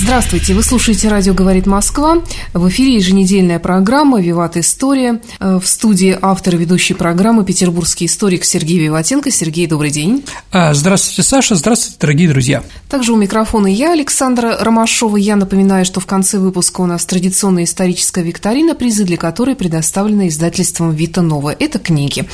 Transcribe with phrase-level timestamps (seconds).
[0.00, 2.22] Здравствуйте, вы слушаете «Радио говорит Москва».
[2.54, 5.20] В эфире еженедельная программа «Виват История».
[5.40, 9.32] В студии автор и ведущей программы петербургский историк Сергей Виватенко.
[9.32, 10.24] Сергей, добрый день.
[10.52, 11.56] А, здравствуйте, Саша.
[11.56, 12.62] Здравствуйте, дорогие друзья.
[12.88, 15.16] Также у микрофона я, Александра Ромашова.
[15.16, 20.28] Я напоминаю, что в конце выпуска у нас традиционная историческая викторина, призы для которой предоставлены
[20.28, 21.52] издательством «Вита Нова».
[21.58, 22.24] Это книги.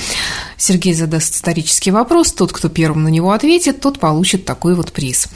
[0.59, 2.30] Сергей задаст исторический вопрос.
[2.34, 5.28] Тот, кто первым на него ответит, тот получит такой вот приз.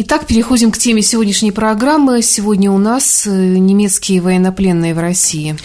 [0.00, 2.22] Итак, переходим к теме сегодняшней программы.
[2.22, 5.56] Сегодня у нас э, немецкие военнопленные в России.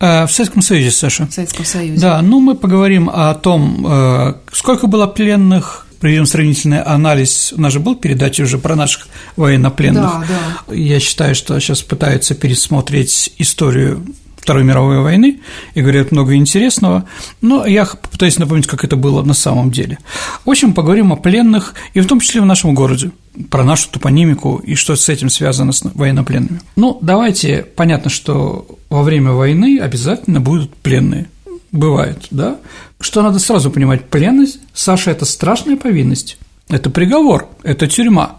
[0.00, 1.26] А, в Советском Союзе, Саша.
[1.26, 2.00] В Советском Союзе.
[2.00, 7.52] Да, ну мы поговорим о том, э, сколько было пленных, проведем сравнительный анализ.
[7.54, 10.02] У нас же был передача уже про наших военнопленных.
[10.02, 10.24] Да,
[10.68, 10.74] да.
[10.74, 14.06] Я считаю, что сейчас пытаются пересмотреть историю
[14.42, 15.40] Второй мировой войны
[15.74, 17.04] и говорят много интересного,
[17.40, 19.98] но я попытаюсь напомнить, как это было на самом деле.
[20.44, 23.12] В общем, поговорим о пленных, и в том числе в нашем городе,
[23.50, 26.60] про нашу топонимику и что с этим связано с военнопленными.
[26.74, 31.28] Ну, давайте, понятно, что во время войны обязательно будут пленные.
[31.70, 32.58] Бывает, да?
[32.98, 36.36] Что надо сразу понимать, пленность, Саша, это страшная повинность,
[36.68, 38.38] это приговор, это тюрьма.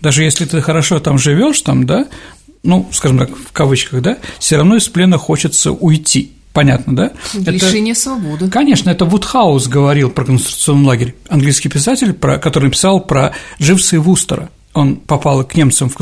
[0.00, 2.06] Даже если ты хорошо там живешь, там, да,
[2.62, 6.32] ну, скажем так, в кавычках, да, все равно из плена хочется уйти.
[6.52, 7.12] Понятно, да?
[7.32, 8.50] Лишение это, свободы.
[8.50, 13.98] Конечно, это Вудхаус говорил про концентрационный лагерь, английский писатель, про, который писал про Дживса и
[13.98, 15.96] Вустера– он попал к немцам в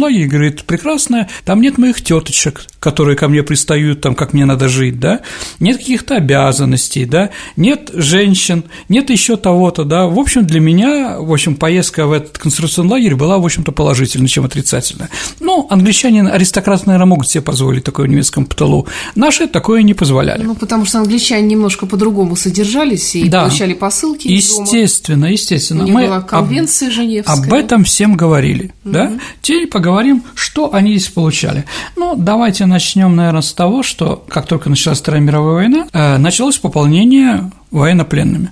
[0.00, 4.46] лагерь и говорит, прекрасно, там нет моих теточек, которые ко мне пристают, там, как мне
[4.46, 5.20] надо жить, да,
[5.60, 11.32] нет каких-то обязанностей, да, нет женщин, нет еще того-то, да, в общем, для меня, в
[11.32, 15.08] общем, поездка в этот концентрационный лагерь была, в общем-то, положительной, чем отрицательной.
[15.40, 20.42] Ну, англичане, аристократы, наверное, могут себе позволить такое в немецком пталу, наши такое не позволяли.
[20.42, 23.42] Ну, потому что англичане немножко по-другому содержались и да.
[23.42, 25.82] получали посылки Естественно, естественно.
[25.82, 27.34] У них Мы была конвенция об, Женевская.
[27.34, 28.92] Об этом всем говорили, угу.
[28.92, 29.12] да?
[29.42, 31.64] Теперь поговорим, что они здесь получали.
[31.96, 36.58] Ну, давайте начнем, наверное, с того, что как только началась Вторая мировая война, э, началось
[36.58, 38.50] пополнение военнопленными.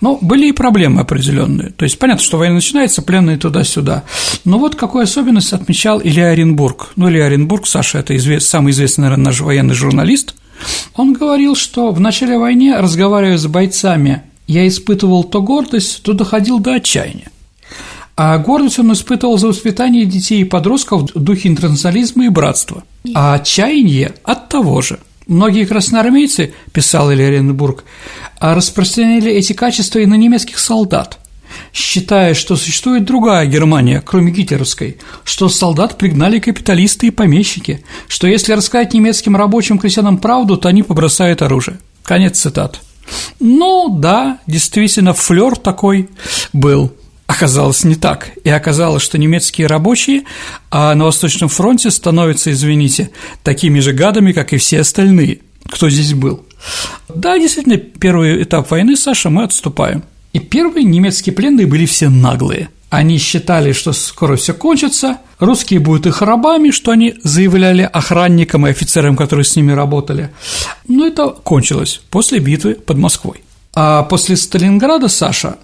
[0.00, 1.70] Но были и проблемы определенные.
[1.70, 4.04] То есть понятно, что война начинается, пленные туда-сюда.
[4.44, 6.92] Но вот какую особенность отмечал Илья Оренбург.
[6.96, 8.48] Ну, Илья Оренбург, Саша, это извест...
[8.48, 10.34] самый известный, наверное, наш военный журналист.
[10.94, 16.58] Он говорил, что в начале войны, разговаривая с бойцами, я испытывал то гордость, то доходил
[16.58, 17.30] до отчаяния.
[18.16, 22.84] А гордость он испытывал за воспитание детей и подростков в духе интернационализма и братства,
[23.14, 24.98] а отчаяние от того же.
[25.26, 27.84] Многие красноармейцы, писал Илья Оренбург,
[28.38, 31.18] распространяли эти качества и на немецких солдат,
[31.72, 38.52] считая, что существует другая Германия, кроме гитлеровской, что солдат пригнали капиталисты и помещики, что если
[38.52, 41.78] рассказать немецким рабочим крестьянам правду, то они побросают оружие.
[42.02, 42.80] Конец цитат.
[43.40, 46.10] Ну да, действительно, флер такой
[46.52, 46.92] был
[47.32, 48.30] оказалось не так.
[48.44, 50.22] И оказалось, что немецкие рабочие
[50.70, 53.10] а на Восточном фронте становятся, извините,
[53.42, 55.38] такими же гадами, как и все остальные,
[55.68, 56.44] кто здесь был.
[57.08, 60.02] Да, действительно, первый этап войны, Саша, мы отступаем.
[60.32, 62.68] И первые немецкие пленные были все наглые.
[62.88, 68.70] Они считали, что скоро все кончится, русские будут их рабами, что они заявляли охранникам и
[68.70, 70.30] офицерам, которые с ними работали.
[70.88, 73.42] Но это кончилось после битвы под Москвой.
[73.74, 75.56] А после Сталинграда, Саша,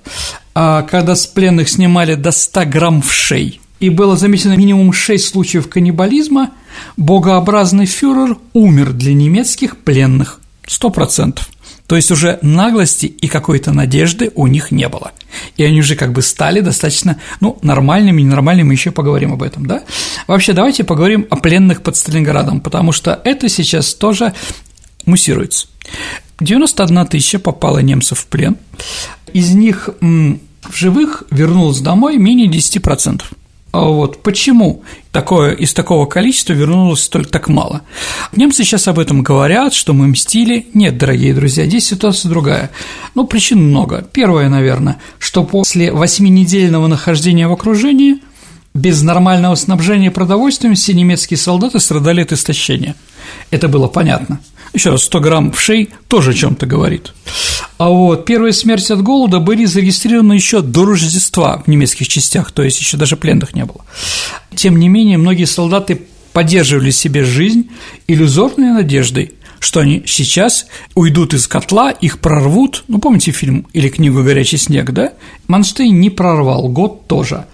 [0.59, 5.69] когда с пленных снимали до 100 грамм в шей, и было замечено минимум 6 случаев
[5.69, 6.51] каннибализма,
[6.97, 10.41] богообразный фюрер умер для немецких пленных.
[10.67, 11.49] Сто процентов.
[11.87, 15.13] То есть уже наглости и какой-то надежды у них не было.
[15.57, 19.85] И они уже как бы стали достаточно, ну, нормальными, ненормальными, еще поговорим об этом, да?
[20.27, 24.35] Вообще, давайте поговорим о пленных под Сталинградом, потому что это сейчас тоже
[25.07, 25.69] муссируется.
[26.41, 28.57] 91 тысяча попало немцев в плен,
[29.33, 29.89] из них
[30.69, 33.23] в живых вернулось домой менее 10%.
[33.71, 34.83] А вот почему
[35.13, 37.83] такое, из такого количества вернулось столько так мало?
[38.35, 40.67] Немцы сейчас об этом говорят, что мы мстили.
[40.73, 42.71] Нет, дорогие друзья, здесь ситуация другая.
[43.15, 44.07] Ну, причин много.
[44.11, 48.21] Первое, наверное, что после восьминедельного нахождения в окружении
[48.73, 52.95] без нормального снабжения продовольствием все немецкие солдаты страдали от истощения.
[53.51, 54.41] Это было понятно.
[54.73, 57.13] Еще раз, 100 грамм в шей тоже о чем-то говорит.
[57.79, 62.63] А вот первые смерти от голода были зарегистрированы еще до Рождества в немецких частях, то
[62.63, 63.85] есть еще даже пленных не было.
[64.55, 67.71] Тем не менее, многие солдаты поддерживали себе жизнь
[68.07, 72.85] иллюзорной надеждой, что они сейчас уйдут из котла, их прорвут.
[72.89, 75.13] Ну, помните фильм или книгу «Горячий снег», да?
[75.47, 77.47] Манштейн не прорвал, год тоже.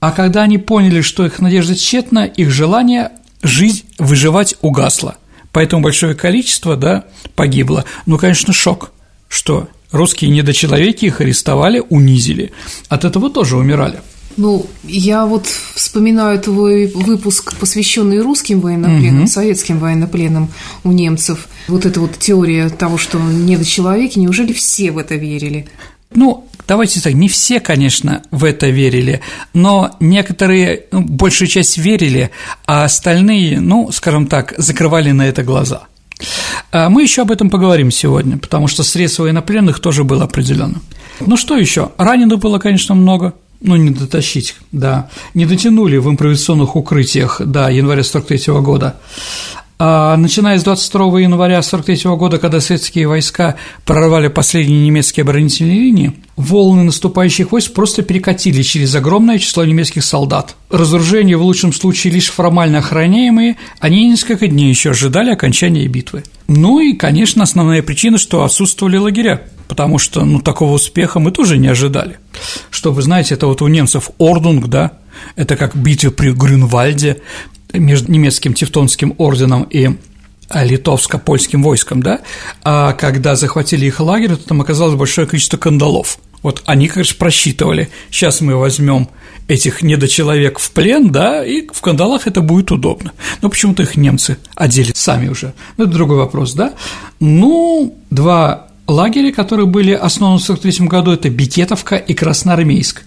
[0.00, 3.10] А когда они поняли, что их надежда тщетна, их желание
[3.42, 5.16] жить, выживать угасло.
[5.54, 7.04] Поэтому большое количество, да,
[7.36, 7.84] погибло.
[8.06, 8.90] Ну, конечно, шок,
[9.28, 12.52] что русские недочеловеки их арестовали, унизили.
[12.88, 14.00] От этого тоже умирали.
[14.36, 19.30] Ну, я вот вспоминаю твой выпуск, посвященный русским военнопленным, угу.
[19.30, 20.50] советским военнопленным
[20.82, 21.46] у немцев.
[21.68, 25.68] Вот эта вот теория того, что недочеловеки, неужели все в это верили?
[26.12, 29.20] Ну, давайте так, не все, конечно, в это верили,
[29.52, 32.30] но некоторые, ну, большую часть верили,
[32.66, 35.84] а остальные, ну, скажем так, закрывали на это глаза.
[36.72, 40.80] А мы еще об этом поговорим сегодня, потому что средств военнопленных тоже было определенно.
[41.20, 41.90] Ну что еще?
[41.98, 48.02] Раненых было, конечно, много, ну, не дотащить, да, не дотянули в импровизационных укрытиях до января
[48.02, 48.96] 43 года.
[49.76, 56.12] А начиная с 22 января 1943 года, когда советские войска прорвали последние немецкие оборонительные линии,
[56.36, 60.54] волны наступающих войск просто перекатили через огромное число немецких солдат.
[60.70, 66.22] Разоружение в лучшем случае лишь формально охраняемые, они несколько дней еще ожидали окончания битвы.
[66.46, 71.58] Ну и, конечно, основная причина, что отсутствовали лагеря, потому что, ну, такого успеха мы тоже
[71.58, 72.18] не ожидали.
[72.70, 74.92] Что, вы знаете, это вот у немцев Ordnung, да,
[75.34, 77.22] это как битва при Грюнвальде,
[77.74, 79.90] между немецким Тевтонским орденом и
[80.48, 82.20] а, литовско-польским войском, да,
[82.62, 86.18] а когда захватили их лагерь, то там оказалось большое количество кандалов.
[86.42, 89.08] Вот они, конечно, просчитывали, сейчас мы возьмем
[89.48, 93.12] этих недочеловек в плен, да, и в кандалах это будет удобно.
[93.40, 95.54] Но почему-то их немцы одели сами уже.
[95.76, 96.74] Но это другой вопрос, да.
[97.20, 103.02] Ну, два лагеря, которые были основаны в 1943 году, это Бекетовка и Красноармейск.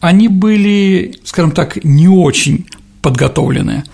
[0.00, 2.66] Они были, скажем так, не очень
[3.08, 3.84] подготовленная.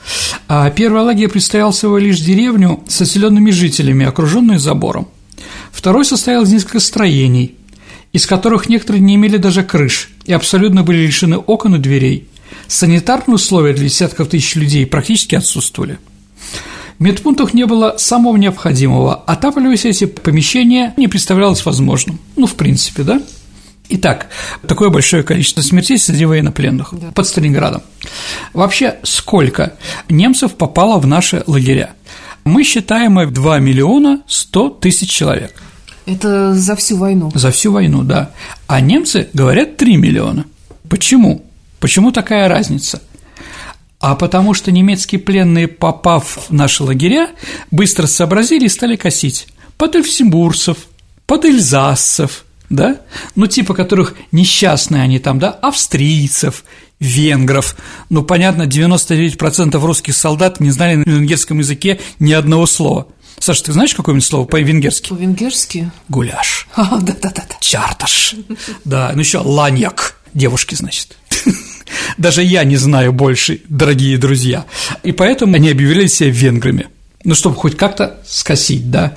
[0.48, 5.06] А первый лагерь представлял всего лишь деревню с оселенными жителями, окруженную забором.
[5.70, 7.54] Второй состоял из нескольких строений,
[8.12, 12.28] из которых некоторые не имели даже крыш и абсолютно были лишены окон и дверей.
[12.66, 15.98] Санитарные условия для десятков тысяч людей практически отсутствовали.
[16.98, 22.18] В медпунктах не было самого необходимого, отапливаясь эти помещения не представлялось возможным.
[22.34, 23.22] Ну, в принципе, да?
[23.90, 24.28] Итак,
[24.66, 27.10] такое большое количество смертей среди военнопленных да.
[27.12, 27.82] под Сталинградом.
[28.54, 29.74] Вообще, сколько
[30.08, 31.94] немцев попало в наши лагеря?
[32.44, 35.62] Мы считаем их 2 миллиона 100 тысяч человек.
[36.06, 37.30] Это за всю войну?
[37.34, 38.30] За всю войну, да.
[38.66, 40.44] А немцы говорят 3 миллиона.
[40.88, 41.44] Почему?
[41.80, 43.02] Почему такая разница?
[44.00, 47.30] А потому что немецкие пленные, попав в наши лагеря,
[47.70, 49.46] быстро сообразили и стали косить
[49.78, 50.76] под эльфсимбурцев,
[51.26, 52.44] под эльзасцев,
[52.74, 53.00] да,
[53.34, 56.64] ну, типа которых несчастные они там, да, австрийцев,
[57.00, 57.76] венгров.
[58.10, 63.08] Ну, понятно, 99% русских солдат не знали на венгерском языке ни одного слова.
[63.38, 65.10] Саша, ты знаешь какое-нибудь слово по-венгерски?
[65.10, 65.90] По-венгерски?
[66.08, 66.68] Гуляш.
[66.76, 67.44] А, да-да-да.
[67.60, 68.36] Чарташ.
[68.84, 70.20] Да, ну еще ланьяк.
[70.32, 71.16] Девушки, значит.
[72.18, 74.64] Даже я не знаю больше, дорогие друзья.
[75.02, 76.88] И поэтому они объявили себя венграми.
[77.22, 79.14] Ну, чтобы хоть как-то скосить, да.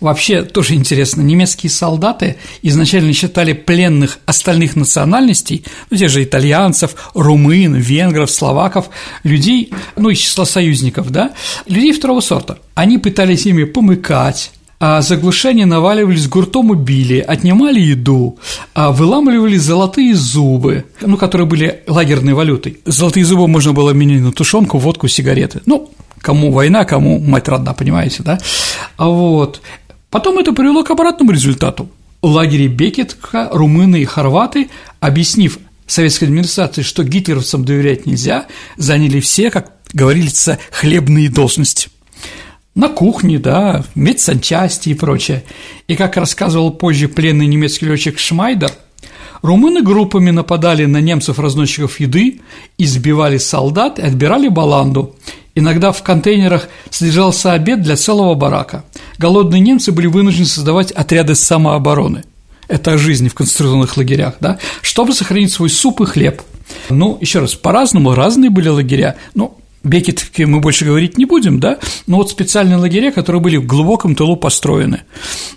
[0.00, 7.74] Вообще тоже интересно, немецкие солдаты изначально считали пленных остальных национальностей, ну, те же итальянцев, румын,
[7.74, 8.88] венгров, словаков,
[9.24, 11.32] людей, ну, из числа союзников, да,
[11.66, 12.58] людей второго сорта.
[12.74, 18.38] Они пытались ими помыкать, а заглушение наваливались гуртом убили, отнимали еду,
[18.72, 22.78] а выламывали золотые зубы, ну, которые были лагерной валютой.
[22.86, 25.60] Золотые зубы можно было менять на тушенку, водку, сигареты.
[25.66, 25.90] Ну,
[26.22, 28.38] кому война, кому мать родна, понимаете, да?
[28.96, 29.60] А вот.
[30.10, 31.88] Потом это привело к обратному результату.
[32.20, 39.50] В лагере Бекетка румыны и хорваты, объяснив советской администрации, что гитлеровцам доверять нельзя, заняли все,
[39.50, 41.88] как говорится, хлебные должности.
[42.74, 45.44] На кухне, да, в медсанчасти и прочее.
[45.88, 48.70] И как рассказывал позже пленный немецкий летчик Шмайдер,
[49.42, 52.40] румыны группами нападали на немцев-разносчиков еды,
[52.78, 55.16] избивали солдат и отбирали баланду,
[55.54, 58.84] Иногда в контейнерах содержался обед для целого барака.
[59.18, 62.24] Голодные немцы были вынуждены создавать отряды самообороны.
[62.68, 66.40] Это о жизни в концентрационных лагерях, да, чтобы сохранить свой суп и хлеб.
[66.88, 69.16] Ну, еще раз, по-разному, разные были лагеря.
[69.34, 73.66] Ну, Бекетовке мы больше говорить не будем, да, но вот специальные лагеря, которые были в
[73.66, 75.02] глубоком тылу построены.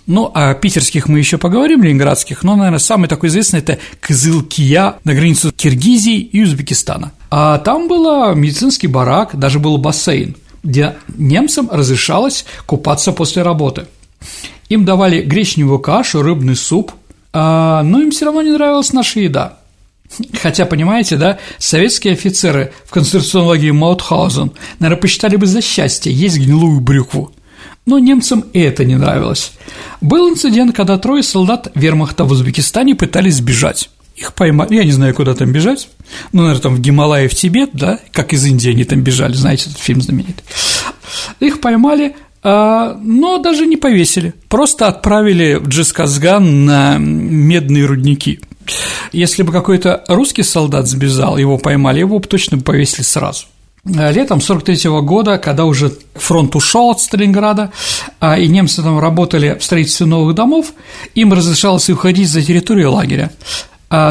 [0.06, 5.14] Ну, а питерских мы еще поговорим, ленинградских, но, наверное, самый такой известный– это Кызылкия на
[5.14, 7.12] границе Киргизии и Узбекистана.
[7.30, 10.36] А там был медицинский барак, даже был бассейн.
[10.62, 13.86] где немцам разрешалось купаться после работы.
[14.70, 16.92] Им давали гречневую кашу, рыбный суп,
[17.32, 19.58] а, но им все равно не нравилась наша еда.
[20.40, 26.38] Хотя, понимаете, да, советские офицеры в концентрационном лагере Маутхаузен, наверное, посчитали бы за счастье есть
[26.38, 27.32] гнилую брюкву.
[27.86, 29.52] Но немцам это не нравилось.
[30.00, 33.90] Был инцидент, когда трое солдат вермахта в Узбекистане пытались сбежать.
[34.16, 35.88] Их поймали, я не знаю, куда там бежать,
[36.32, 39.70] ну, наверное, там в Гималаи, в Тибет, да, как из Индии они там бежали, знаете,
[39.70, 40.44] этот фильм знаменитый.
[41.40, 48.40] Их поймали, а, но даже не повесили, просто отправили в Джисказган на медные рудники.
[49.12, 53.46] Если бы какой-то русский солдат сбежал, его поймали, его бы точно повесили сразу.
[53.86, 57.70] А летом 43 -го года, когда уже фронт ушел от Сталинграда,
[58.18, 60.72] а, и немцы там работали в строительстве новых домов,
[61.14, 63.30] им разрешалось уходить за территорию лагеря,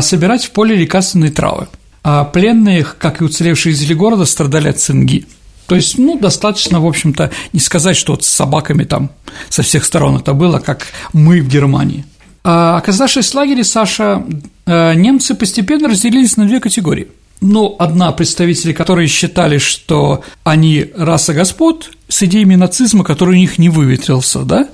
[0.02, 1.68] собирать в поле лекарственные травы.
[2.04, 5.26] А пленные, как и уцелевшие жители города, страдали от цинги–
[5.68, 9.12] то есть, ну, достаточно, в общем-то, не сказать, что вот с собаками там
[9.50, 12.06] со всех сторон это было, как мы в Германии.
[12.44, 14.24] А оказавшись в лагере, Саша,
[14.66, 17.08] э, немцы постепенно разделились на две категории.
[17.42, 23.58] Ну, одна представители, которые считали, что они раса господ с идеями нацизма, который у них
[23.58, 24.70] не выветрился, да,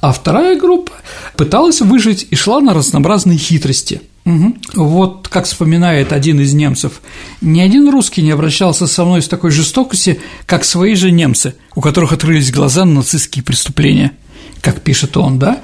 [0.00, 0.92] а вторая группа
[1.36, 4.54] пыталась выжить и шла на разнообразные хитрости– Угу.
[4.74, 7.00] Вот как вспоминает один из немцев,
[7.40, 11.80] ни один русский не обращался со мной с такой жестокостью, как свои же немцы, у
[11.80, 14.12] которых открылись глаза на нацистские преступления,
[14.60, 15.60] как пишет он, да?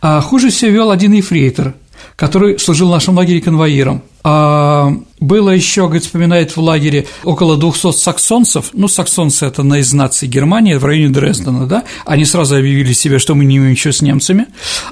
[0.00, 1.74] А хуже всего вел один ефрейтор,
[2.16, 4.02] который служил в нашем лагере конвоиром.
[4.24, 9.92] А было еще, говорит, вспоминает в лагере около 200 саксонцев, ну, саксонцы– это на из
[9.92, 13.92] нации Германии, в районе Дрездена, да, они сразу объявили себе, что мы не имеем еще
[13.92, 14.46] с немцами,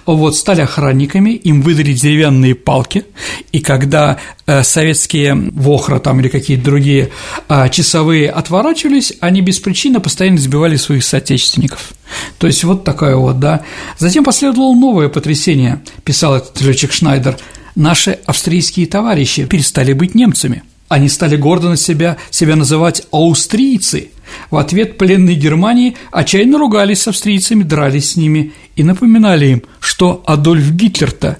[0.04, 3.04] вот, стали охранниками, им выдали деревянные палки,
[3.52, 7.10] и когда э, советские вохра там или какие-то другие
[7.48, 11.92] э, часовые отворачивались, они без причины постоянно сбивали своих соотечественников.
[12.38, 13.62] То есть вот такое вот, да.
[13.98, 17.36] Затем последовало новое потрясение, писал этот летчик Шнайдер–
[17.80, 20.62] наши австрийские товарищи перестали быть немцами.
[20.88, 24.10] Они стали гордо на себя, себя называть «аустрийцы».
[24.50, 30.22] В ответ пленные Германии отчаянно ругались с австрийцами, дрались с ними и напоминали им, что
[30.26, 31.38] Адольф Гитлер-то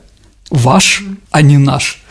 [0.50, 2.02] ваш, а не наш.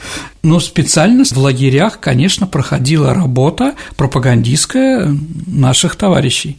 [0.44, 5.14] Но специально в лагерях, конечно, проходила работа пропагандистская
[5.48, 6.58] наших товарищей.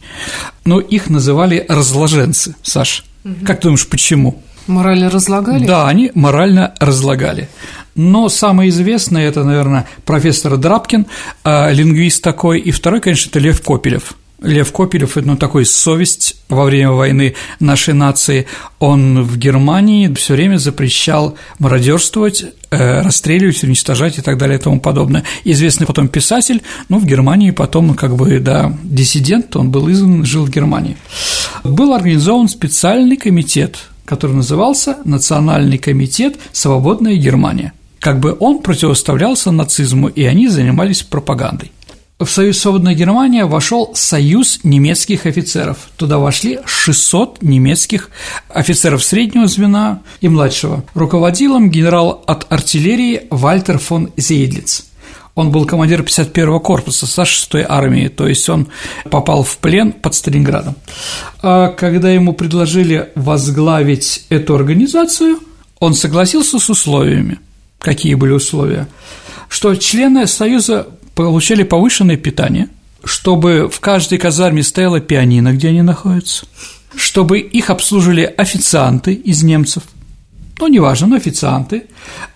[0.65, 3.05] Но их называли разложенцы, Саш.
[3.45, 4.41] Как ты думаешь, почему?
[4.67, 5.65] Морально разлагали?
[5.65, 7.49] Да, они морально разлагали.
[7.95, 11.07] Но самое известное– это, наверное, профессор Драбкин,
[11.43, 14.15] а, лингвист такой, и второй, конечно, это Лев Копелев.
[14.41, 18.47] Лев Копелев– это ну, такой совесть во время войны нашей нации.
[18.79, 24.79] Он в Германии все время запрещал мародерствовать, э, расстреливать, уничтожать и так далее и тому
[24.79, 25.23] подобное.
[25.43, 30.45] Известный потом писатель, ну, в Германии потом, как бы, да, диссидент, он был изгнан, жил
[30.45, 30.97] в Германии.
[31.63, 37.73] Был организован специальный комитет который назывался Национальный комитет «Свободная Германия».
[37.99, 41.71] Как бы он противоставлялся нацизму, и они занимались пропагандой.
[42.17, 45.77] В Союз «Свободная Германия» вошел Союз немецких офицеров.
[45.97, 48.11] Туда вошли 600 немецких
[48.49, 50.83] офицеров среднего звена и младшего.
[50.93, 54.85] Руководил им генерал от артиллерии Вальтер фон Зейдлиц–
[55.35, 58.67] он был командир 51-го корпуса 106-й армии, то есть он
[59.09, 60.75] попал в плен под Сталинградом.
[61.41, 65.39] А когда ему предложили возглавить эту организацию,
[65.79, 67.39] он согласился с условиями.
[67.79, 68.87] Какие были условия?
[69.49, 72.69] Что члены Союза получали повышенное питание,
[73.03, 76.45] чтобы в каждой казарме стояла пианино, где они находятся,
[76.95, 79.83] чтобы их обслуживали официанты из немцев,
[80.59, 81.85] ну, неважно, но официанты,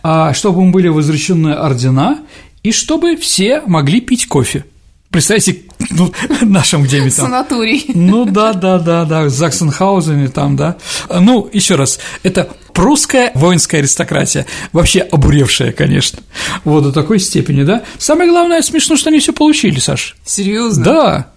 [0.01, 2.21] а чтобы им были возвращены ордена
[2.65, 4.65] и чтобы все могли пить кофе.
[5.11, 7.27] Представьте, ну, нашем где-нибудь там.
[7.27, 7.85] Санаторий.
[7.93, 10.77] Ну да, да, да, да, в Заксенхаузене там, да.
[11.07, 16.19] Ну, еще раз, это прусская воинская аристократия, вообще обуревшая, конечно,
[16.63, 17.83] вот до такой степени, да.
[17.99, 20.15] Самое главное, смешно, что они все получили, Саш.
[20.25, 20.83] Серьезно?
[20.83, 21.27] Да.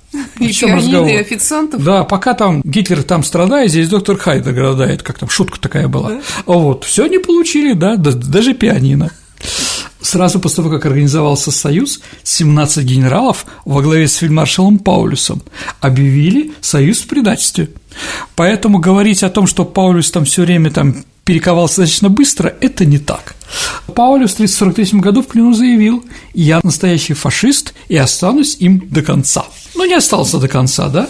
[0.40, 1.84] И пианино, и официантов?
[1.84, 6.12] Да, пока там Гитлер там страдает, здесь доктор Хайдер страдает, как там шутка такая была.
[6.12, 6.20] Да?
[6.46, 9.10] Вот, все они получили, да, даже пианино.
[10.00, 15.42] Сразу после того, как организовался Союз, 17 генералов во главе с фельдмаршалом Паулюсом
[15.80, 17.70] объявили Союз в предательстве.
[18.36, 22.98] Поэтому говорить о том, что Паулюс там все время там перековался достаточно быстро, это не
[22.98, 23.34] так.
[23.94, 29.44] Паулюс в 1943 году в плену заявил «Я настоящий фашист и останусь им до конца».
[29.74, 31.08] Ну, не остался до конца, да?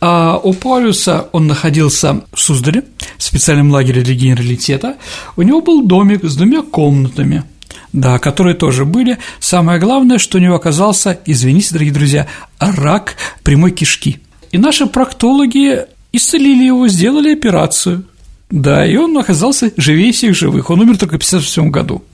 [0.00, 2.84] А у Паулюса он находился в Суздале,
[3.18, 4.96] в специальном лагере для генералитета.
[5.36, 7.44] У него был домик с двумя комнатами–
[7.92, 9.18] да, которые тоже были.
[9.40, 12.26] Самое главное, что у него оказался, извините, дорогие друзья,
[12.58, 14.20] рак прямой кишки.
[14.50, 18.04] И наши проктологи исцелили его, сделали операцию.
[18.50, 20.68] Да, и он оказался живее всех живых.
[20.68, 22.04] Он умер только в 1957 году.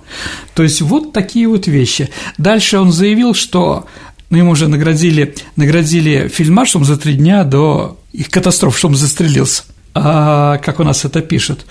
[0.54, 2.11] То есть вот такие вот вещи.
[2.38, 3.87] Дальше он заявил, что
[4.30, 9.64] ну, ему уже наградили, наградили фельдмаршалом за три дня до их катастроф, что он застрелился.
[9.94, 11.66] А, как у нас это пишет.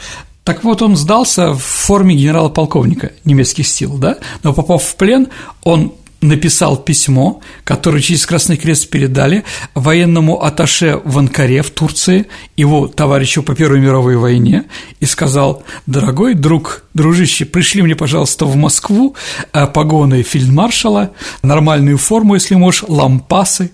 [0.47, 5.27] Так вот, он сдался в форме генерала-полковника немецких сил, да, но попав в плен,
[5.65, 9.43] он написал письмо, которое через Красный Крест передали
[9.75, 14.63] военному аташе в Анкаре в Турции, его товарищу по Первой мировой войне,
[15.01, 19.17] и сказал, дорогой друг, дружище, пришли мне, пожалуйста, в Москву
[19.51, 21.11] э, погоны фельдмаршала,
[21.43, 23.71] нормальную форму, если можешь, лампасы,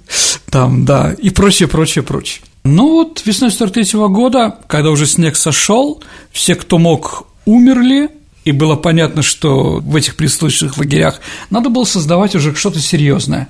[0.50, 2.42] там, да, и прочее, прочее, прочее.
[2.64, 6.02] Ну вот весной 43 -го года, когда уже снег сошел,
[6.32, 8.10] все, кто мог, умерли,
[8.46, 13.48] и было понятно, что в этих предстоящих лагерях надо было создавать уже что-то серьезное.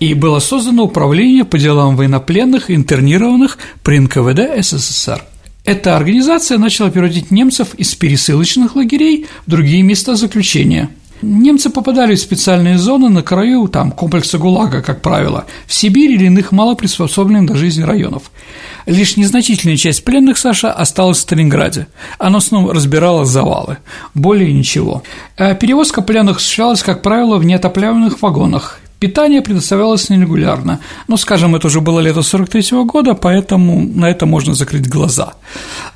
[0.00, 5.24] И было создано управление по делам военнопленных и интернированных при НКВД СССР.
[5.64, 10.90] Эта организация начала переводить немцев из пересылочных лагерей в другие места заключения.
[11.24, 16.26] Немцы попадали в специальные зоны на краю там, комплекса ГУЛАГа, как правило, в Сибирь или
[16.26, 18.24] иных малоприспособленных до жизни районов.
[18.84, 21.86] Лишь незначительная часть пленных Саша осталась в Сталинграде.
[22.18, 23.78] Она снова разбирала завалы.
[24.12, 25.02] Более ничего.
[25.38, 28.80] Э, перевозка пленных осуществлялась, как правило, в неотопляемых вагонах.
[29.04, 30.80] Питание предоставлялось нерегулярно.
[31.08, 35.34] Но, скажем, это уже было лето 43 -го года, поэтому на это можно закрыть глаза.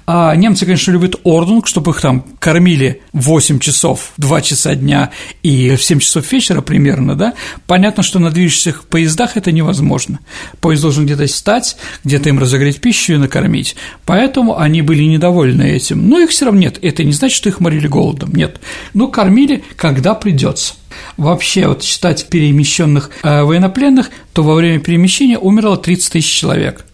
[0.06, 5.10] А немцы, конечно, любят ордунг, чтобы их там кормили 8 часов, 2 часа дня
[5.42, 7.32] и в 7 часов вечера примерно, да.
[7.66, 10.18] Понятно, что на движущихся поездах это невозможно.
[10.60, 13.74] Поезд должен где-то стать, где-то им разогреть пищу и накормить.
[14.04, 16.10] Поэтому они были недовольны этим.
[16.10, 16.78] Но их все равно нет.
[16.82, 18.34] Это не значит, что их морили голодом.
[18.34, 18.60] Нет.
[18.92, 20.74] Ну, кормили, когда придется.
[21.16, 26.84] Вообще, вот считать перемещенных э, военнопленных, то во время перемещения умерло 30 тысяч человек.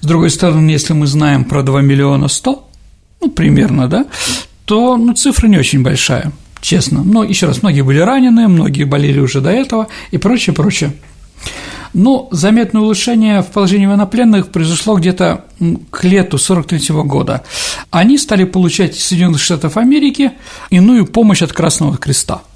[0.00, 2.68] С другой стороны, если мы знаем про 2 миллиона 100,
[3.20, 4.06] ну, примерно, да,
[4.64, 7.02] то ну, цифра не очень большая, честно.
[7.02, 10.92] Но еще раз, многие были ранены, многие болели уже до этого и прочее, прочее.
[11.94, 15.44] Но заметное улучшение в положении военнопленных произошло где-то
[15.90, 17.44] к лету 43 года.
[17.90, 20.32] Они стали получать из Соединенных Штатов Америки
[20.70, 22.42] иную помощь от Красного Креста–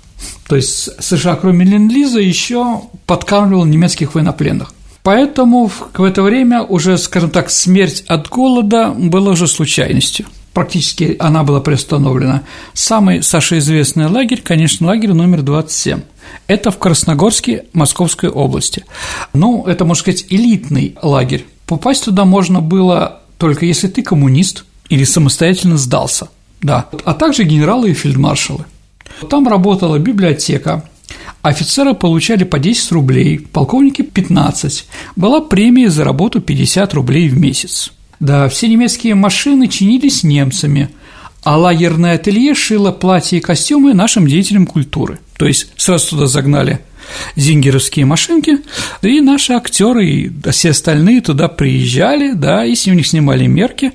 [0.49, 4.73] то есть США, кроме Ленд-Лиза, еще подкармливал немецких военнопленных.
[5.03, 10.27] Поэтому в это время уже, скажем так, смерть от голода была уже случайностью.
[10.53, 12.43] Практически она была приостановлена.
[12.73, 16.01] Самый Саша известный лагерь, конечно, лагерь номер 27.
[16.47, 18.85] Это в Красногорске Московской области.
[19.33, 21.47] Ну, это, можно сказать, элитный лагерь.
[21.67, 26.29] Попасть туда можно было только если ты коммунист или самостоятельно сдался.
[26.63, 26.87] Да.
[27.05, 28.65] А также генералы и фельдмаршалы–
[29.31, 30.89] там работала библиотека,
[31.43, 34.87] офицеры получали по 10 рублей, полковники– 15.
[35.17, 37.93] Была премия за работу 50 рублей в месяц.
[38.21, 40.89] Да, все немецкие машины чинились немцами,
[41.43, 45.19] а лагерное ателье шило платья и костюмы нашим деятелям культуры.
[45.37, 46.81] То есть сразу туда загнали
[47.37, 48.59] зингеровские машинки,
[49.03, 53.93] и наши актеры и все остальные туда приезжали, да, и с них снимали мерки,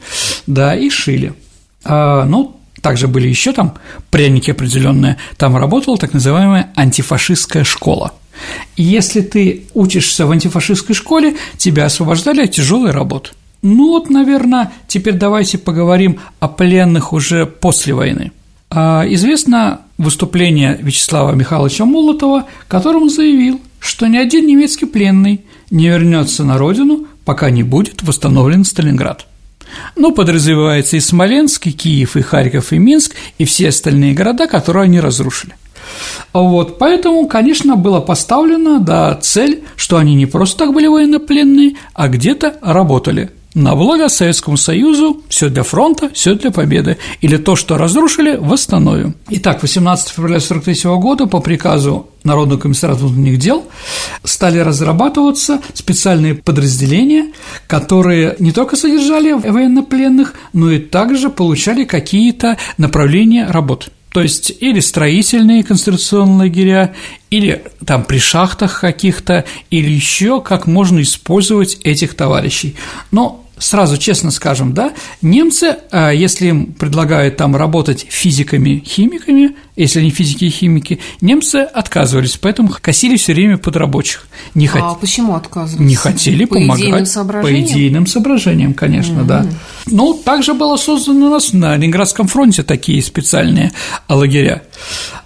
[0.47, 1.33] да, и шили.
[1.83, 3.75] А, ну, также были еще там
[4.09, 8.13] пряники определенные, там работала так называемая антифашистская школа.
[8.75, 13.31] И если ты учишься в антифашистской школе, тебя освобождали от тяжелой работы.
[13.61, 18.31] Ну вот, наверное, теперь давайте поговорим о пленных уже после войны.
[18.71, 25.89] А, известно выступление Вячеслава Михайловича Молотова, которым он заявил, что ни один немецкий пленный не
[25.89, 29.27] вернется на родину, пока не будет восстановлен Сталинград.
[29.95, 34.83] Ну, подразумевается и Смоленск, и Киев, и Харьков, и Минск, и все остальные города, которые
[34.83, 35.55] они разрушили.
[36.33, 42.07] Вот, поэтому, конечно, было поставлено, да, цель, что они не просто так были военнопленные, а
[42.07, 46.97] где-то работали– на благо Советскому Союзу все для фронта, все для победы.
[47.21, 49.15] Или то, что разрушили, восстановим.
[49.29, 53.65] Итак, 18 февраля 1943 года по приказу Народного комиссариата внутренних дел
[54.23, 57.31] стали разрабатываться специальные подразделения,
[57.67, 64.79] которые не только содержали военнопленных, но и также получали какие-то направления работы то есть или
[64.81, 66.93] строительные конституционные лагеря,
[67.29, 72.75] или там при шахтах каких-то, или еще как можно использовать этих товарищей.
[73.11, 79.99] Но сразу честно скажем, да, немцы, а, если им предлагают там работать физиками, химиками, если
[79.99, 84.27] они физики и химики, немцы отказывались, поэтому косили все время под рабочих.
[84.53, 84.99] Не а хот...
[84.99, 85.85] почему отказывались?
[85.85, 86.81] Не хотели по помогать.
[86.81, 87.65] Идейным соображениям?
[87.65, 89.25] По идейным соображениям, конечно, mm-hmm.
[89.25, 89.45] да.
[89.87, 93.71] Ну, также было создано у нас на Ленинградском фронте такие специальные
[94.07, 94.63] лагеря.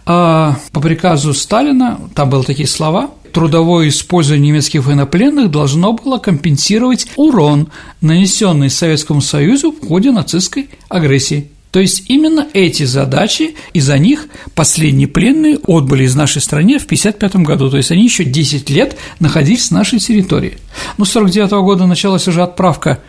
[0.06, 7.06] А по приказу Сталина, там были такие слова– трудовое использование немецких военнопленных должно было компенсировать
[7.18, 7.68] урон,
[8.00, 11.50] нанесенный Советскому Союзу в ходе нацистской агрессии.
[11.76, 16.86] То есть именно эти задачи, и за них последние пленные отбыли из нашей страны в
[16.86, 20.58] 1955 году, то есть они еще 10 лет находились на нашей территории.
[20.98, 23.04] Ну, с 49 года началась уже отправка,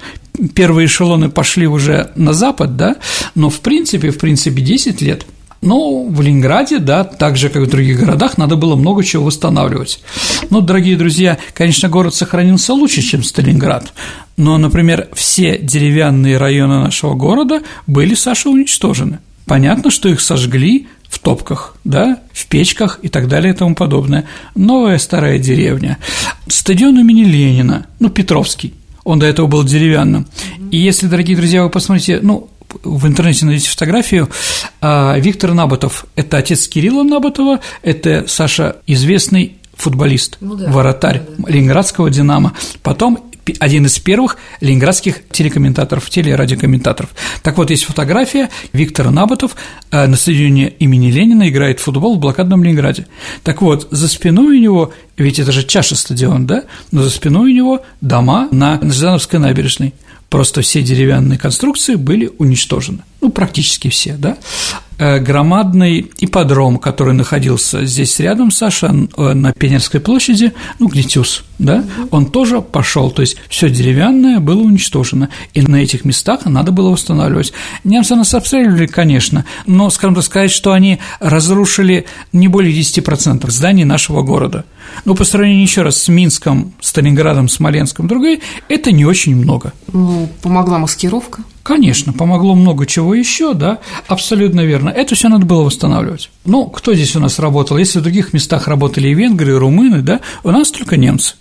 [0.56, 2.96] первые эшелоны пошли уже на запад, да,
[3.36, 5.26] но в принципе, в принципе 10 лет–
[5.62, 9.24] но в Ленинграде, да, так же, как и в других городах, надо было много чего
[9.24, 10.00] восстанавливать.
[10.50, 13.92] Ну, дорогие друзья, конечно, город сохранился лучше, чем Сталинград,
[14.36, 19.18] но, например, все деревянные районы нашего города были, Саша, уничтожены.
[19.46, 24.24] Понятно, что их сожгли в топках, да, в печках и так далее и тому подобное.
[24.54, 25.98] Новая старая деревня.
[26.48, 30.26] Стадион имени Ленина, ну, Петровский, он до этого был деревянным.
[30.72, 32.50] И если, дорогие друзья, вы посмотрите, ну,
[32.82, 34.28] в интернете найдете фотографию
[34.80, 41.34] а, Виктор Набатов– это отец Кирилла Набатова, это Саша известный футболист, ну, да, воротарь да,
[41.38, 41.52] да.
[41.52, 42.54] ленинградского «Динамо».
[42.82, 47.10] Потом один из первых ленинградских телекомментаторов, телерадиокомментаторов.
[47.42, 49.54] Так вот, есть фотография Виктора Набатов
[49.90, 53.06] а, на стадионе имени Ленина играет в футбол в блокадном Ленинграде.
[53.44, 57.52] Так вот, за спиной у него, ведь это же чаша стадион, да, но за спиной
[57.52, 59.94] у него дома на Ждановской набережной–
[60.28, 62.98] Просто все деревянные конструкции были уничтожены.
[63.20, 64.36] Ну, практически все, да.
[64.98, 71.84] Э, громадный ипподром, который находился здесь рядом, Саша, э, на Пенерской площади, ну, Гнетюс, да,
[72.10, 76.90] он тоже пошел, то есть все деревянное было уничтожено, и на этих местах надо было
[76.90, 77.52] восстанавливать.
[77.84, 83.84] Немцы нас обстреливали, конечно, но, скажем так, сказать, что они разрушили не более 10% зданий
[83.84, 84.64] нашего города.
[85.04, 89.72] Но по сравнению еще раз с Минском, Сталинградом, Смоленском, другой, это не очень много.
[89.92, 91.42] Ну, помогла маскировка.
[91.62, 94.88] Конечно, помогло много чего еще, да, абсолютно верно.
[94.88, 96.30] Это все надо было восстанавливать.
[96.44, 97.76] Ну, кто здесь у нас работал?
[97.76, 101.34] Если в других местах работали и венгры, и румыны, да, у нас только немцы.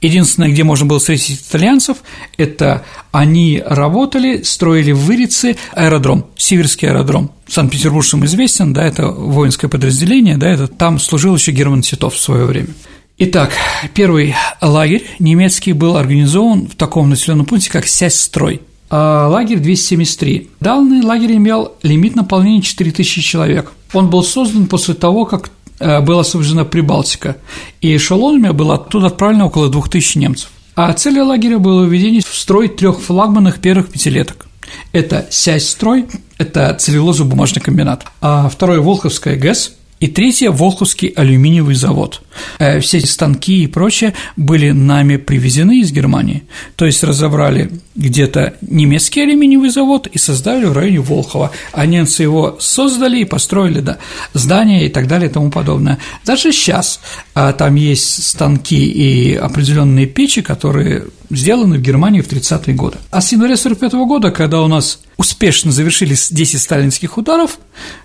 [0.00, 1.98] Единственное, где можно было встретить итальянцев,
[2.36, 7.30] это они работали, строили в Вырице аэродром, Сиверский аэродром.
[7.48, 12.44] Санкт-Петербургцам известен, да, это воинское подразделение, да, это там служил еще Герман Титов в свое
[12.44, 12.68] время.
[13.18, 13.52] Итак,
[13.94, 20.50] первый лагерь немецкий был организован в таком населенном пункте, как Сясь-строй– а, лагерь 273.
[20.60, 23.72] Данный лагерь имел лимит наполнения 4000 человек.
[23.92, 27.36] Он был создан после того, как э, была освобождена Прибалтика,
[27.80, 30.50] и эшелонами было оттуда отправлено около 2000 немцев.
[30.74, 34.46] А целью лагеря было введение в строй трех флагманных первых пятилеток.
[34.92, 36.06] Это Сясь-строй,
[36.38, 42.22] это целлюлозо-бумажный комбинат, а второй– Волховская ГЭС, и третье– Волховский алюминиевый завод.
[42.58, 46.44] Э, все эти станки и прочее были нами привезены из Германии,
[46.76, 52.56] то есть разобрали где-то немецкий алюминиевый завод и создали в районе Волхова, а немцы его
[52.60, 53.98] создали и построили да,
[54.34, 55.98] здания и так далее и тому подобное.
[56.24, 57.00] Даже сейчас
[57.34, 62.98] а, там есть станки и определенные печи, которые сделаны в Германии в 30-е годы.
[63.10, 67.58] А с января 45 -го года, когда у нас успешно завершились 10 сталинских ударов,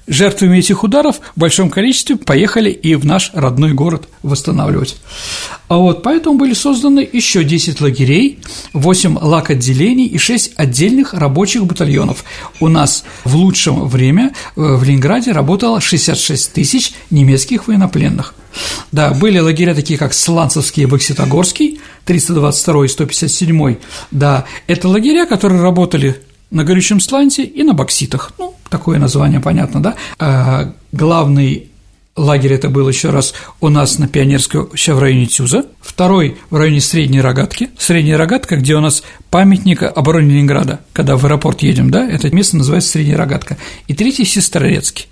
[0.08, 4.96] жертвами этих ударов в большом количестве поехали и в наш родной город восстанавливать.
[5.68, 8.40] А вот поэтому были созданы еще 10 лагерей,
[8.74, 12.24] 8 лак-отделений и 6 отдельных рабочих батальонов.
[12.60, 18.36] У нас в лучшем время э, в Ленинграде работало 66 тысяч немецких военнопленных.
[18.92, 23.76] Да, были лагеря такие, как Сланцевский и Бокситогорский, 322 и 157.
[24.12, 28.34] Да, это лагеря, которые работали на горючем сланце и на бокситах.
[28.38, 29.96] Ну, такое название понятно, да?
[30.20, 31.71] А главный
[32.22, 36.56] лагерь это был еще раз у нас на Пионерской, еще в районе Тюза, второй в
[36.56, 41.90] районе Средней Рогатки, Средняя Рогатка, где у нас памятник обороне Ленинграда, когда в аэропорт едем,
[41.90, 43.58] да, это место называется Средняя Рогатка,
[43.88, 45.08] и третий– Сестрорецкий.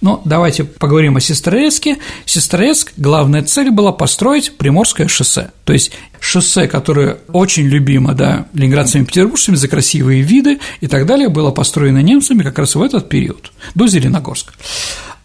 [0.00, 1.96] Но давайте поговорим о Сестрорецке.
[2.26, 9.04] Сестрорецк, главная цель была построить Приморское шоссе, то есть шоссе, которое очень любимо, да, ленинградцами
[9.04, 13.52] петербуржцами за красивые виды и так далее, было построено немцами как раз в этот период,
[13.74, 14.52] до Зеленогорска.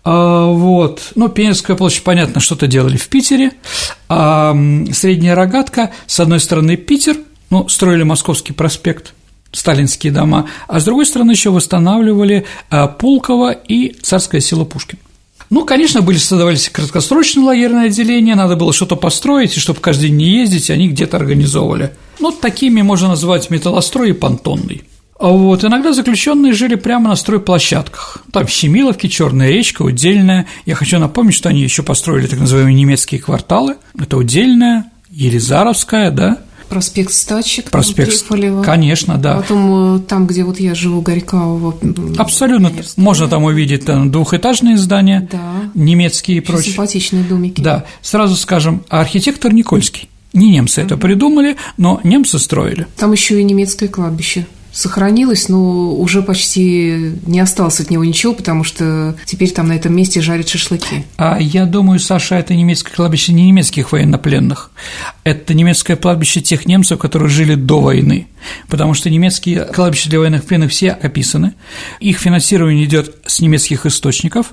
[0.10, 1.12] А, вот.
[1.16, 3.52] Ну, Пенинская площадь, понятно, что-то делали в Питере.
[4.08, 4.56] А
[4.94, 7.18] Средняя Рогатка, с одной стороны, Питер,
[7.50, 9.14] ну, строили Московский проспект,
[9.52, 14.98] сталинские дома, а с другой стороны еще восстанавливали а, Пулково и царское село Пушкин.
[15.50, 20.20] Ну, конечно, были создавались краткосрочные лагерные отделения, надо было что-то построить, и чтобы каждый день
[20.20, 21.92] не ездить, они где-то организовывали.
[22.22, 24.84] Ну, такими можно назвать металлострой и понтонный.
[25.20, 28.20] А вот иногда заключенные жили прямо на стройплощадках.
[28.32, 30.46] Там Щемиловки, Черная речка, Удельная.
[30.66, 33.78] Я хочу напомнить, что они еще построили так называемые немецкие кварталы.
[34.00, 36.38] Это Удельная, Елизаровская, да,
[36.70, 37.72] Проспект Стачек.
[37.72, 38.62] Проспект Трифолева.
[38.62, 39.38] Конечно, да.
[39.38, 41.74] Потом э, там, где вот я живу, Горького.
[42.18, 42.72] Абсолютно.
[42.98, 45.40] Можно там увидеть там, двухэтажные здания, да.
[45.76, 46.74] немецкие и прочие.
[46.74, 47.62] Симпатичные домики.
[47.62, 47.86] Да.
[48.02, 50.10] Сразу скажем, архитектор Никольский.
[50.34, 52.86] Не немцы это придумали, но немцы строили.
[52.98, 58.64] Там еще и немецкое кладбище сохранилось, но уже почти не осталось от него ничего, потому
[58.64, 61.06] что теперь там на этом месте жарят шашлыки.
[61.18, 64.72] А я думаю, Саша, это немецкое кладбище не немецких военнопленных,
[65.24, 68.28] это немецкое кладбище тех немцев, которые жили до войны,
[68.70, 71.54] потому что немецкие кладбища для военных пленных все описаны,
[72.00, 74.48] их финансирование идет с немецких источников,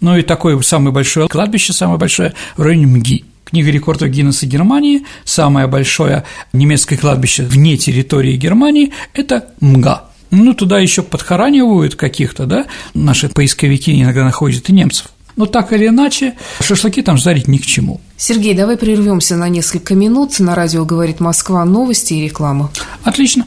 [0.00, 3.24] ну и такое самое большое кладбище, самое большое в районе МГИ.
[3.50, 10.04] Книга рекордов Гиннесса Германии, самое большое немецкое кладбище вне территории Германии– это МГА.
[10.30, 15.08] Ну, туда еще подхоранивают каких-то, да, наши поисковики иногда находят и немцев.
[15.34, 18.00] Но так или иначе, шашлыки там жарить ни к чему.
[18.16, 20.38] Сергей, давай прервемся на несколько минут.
[20.38, 22.70] На радио говорит Москва новости и реклама.
[23.02, 23.46] Отлично.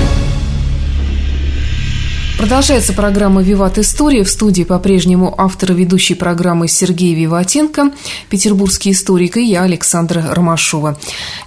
[2.41, 4.23] Продолжается программа «Виват История».
[4.23, 7.91] В студии по-прежнему автор и ведущий программы Сергей Виватенко,
[8.31, 10.99] петербургский историк, и я, Александра Ромашова.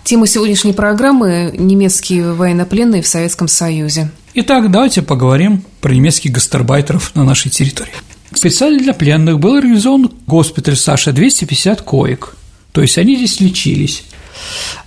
[0.05, 4.13] Тема сегодняшней программы– немецкие военнопленные в Советском Союзе.
[4.35, 7.91] Итак, давайте поговорим про немецких гастарбайтеров на нашей территории.
[8.33, 12.37] Специально для пленных был организован госпиталь Саша 250 коек,
[12.71, 14.05] то есть они здесь лечились.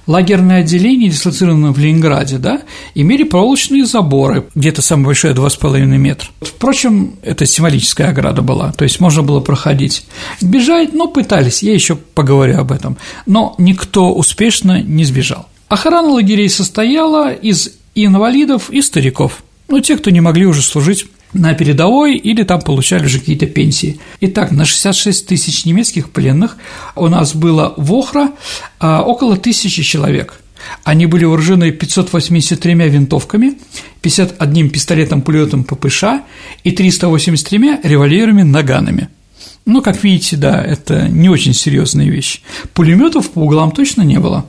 [0.05, 2.61] Лагерное отделение, дислоцированное в Ленинграде, да,
[2.95, 6.29] имели проволочные заборы, где-то самое большое 2,5 метра.
[6.41, 10.05] Впрочем, это символическая ограда была, то есть можно было проходить.
[10.39, 15.47] Сбежать, но пытались, я еще поговорю об этом, но никто успешно не сбежал.
[15.67, 21.53] Охрана лагерей состояла из инвалидов и стариков, ну, те, кто не могли уже служить на
[21.53, 23.99] передовой или там получали уже какие-то пенсии.
[24.21, 26.57] Итак, на 66 тысяч немецких пленных
[26.95, 28.31] у нас было в Охра
[28.79, 30.41] а, около тысячи человек.
[30.83, 33.57] Они были вооружены 583 винтовками,
[34.01, 36.03] 51 пистолетом пулеметом ППШ
[36.63, 39.09] и 383 револьверами-наганами.
[39.65, 42.39] Ну, как видите, да, это не очень серьезные вещи.
[42.73, 44.45] Пулеметов по углам точно не было.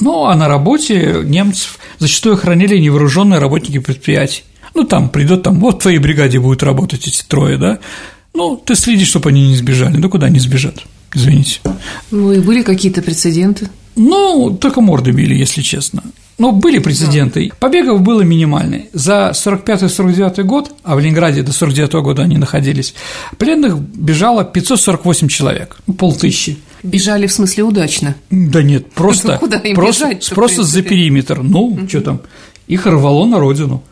[0.00, 4.44] Ну, а на работе немцев зачастую охраняли невооруженные работники предприятий.
[4.78, 7.80] Ну, там придет, там, вот в твоей бригаде будут работать эти трое, да,
[8.32, 11.58] ну, ты следишь, чтобы они не сбежали, ну, куда они сбежат, извините.
[12.12, 13.68] Ну, и были какие-то прецеденты?
[13.96, 16.04] Ну, только морды били, если честно.
[16.38, 17.48] Но были прецеденты.
[17.48, 17.56] Да.
[17.58, 18.82] Побегов было минимально.
[18.92, 22.94] За 45-49 год, а в Ленинграде до 49 года они находились,
[23.36, 26.58] пленных бежало 548 человек, ну, полтыщи.
[26.84, 28.14] Бежали в смысле удачно?
[28.30, 31.42] Да нет, просто, Куда им просто, бежать просто за периметр.
[31.42, 31.88] Ну, угу.
[31.88, 32.20] что там,
[32.68, 33.82] их рвало на родину.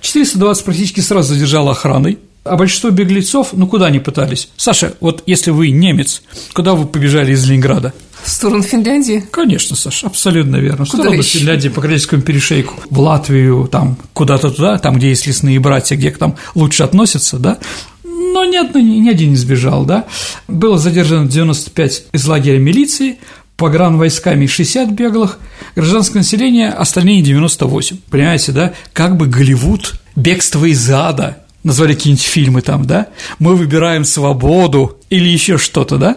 [0.00, 4.48] 420 практически сразу задержало охраной, а большинство беглецов, ну куда они пытались?
[4.56, 6.22] Саша, вот если вы немец,
[6.54, 7.92] куда вы побежали из Ленинграда?
[8.24, 9.24] В сторону Финляндии?
[9.30, 10.84] Конечно, Саша, абсолютно верно.
[10.84, 11.38] В сторону еще?
[11.38, 16.10] Финляндии, по Корейскому перешейку, в Латвию, там куда-то туда, там, где есть лесные братья, где
[16.10, 17.58] к нам лучше относятся, да,
[18.04, 20.06] но ни, одно, ни один не сбежал, да.
[20.48, 23.18] Было задержано 95 из лагеря милиции,
[23.56, 25.38] погранвойсками 60 беглых,
[25.76, 27.98] гражданское население остальные 98.
[28.10, 28.72] Понимаете, да?
[28.92, 33.08] Как бы Голливуд, бегство из ада, назвали какие-нибудь фильмы там, да?
[33.38, 36.16] Мы выбираем свободу или еще что-то, да?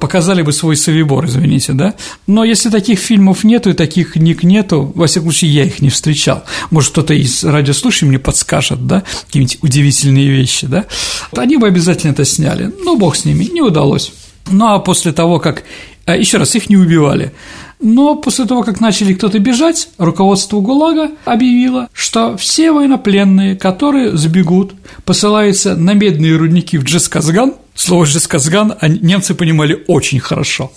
[0.00, 1.94] Показали бы свой совибор, извините, да?
[2.26, 5.90] Но если таких фильмов нету и таких книг нету, во всяком случае, я их не
[5.90, 6.44] встречал.
[6.70, 9.02] Может, кто-то из радиослушателей мне подскажет, да?
[9.26, 10.86] Какие-нибудь удивительные вещи, да?
[11.36, 12.72] Они бы обязательно это сняли.
[12.82, 14.12] Ну, бог с ними, не удалось.
[14.50, 15.64] Ну, а после того, как
[16.14, 17.32] еще раз, их не убивали.
[17.80, 24.74] Но после того, как начали кто-то бежать, руководство ГУЛАГа объявило, что все военнопленные, которые сбегут,
[25.04, 30.72] посылаются на медные рудники в Джесказган– Слово «жесказган» немцы понимали очень хорошо.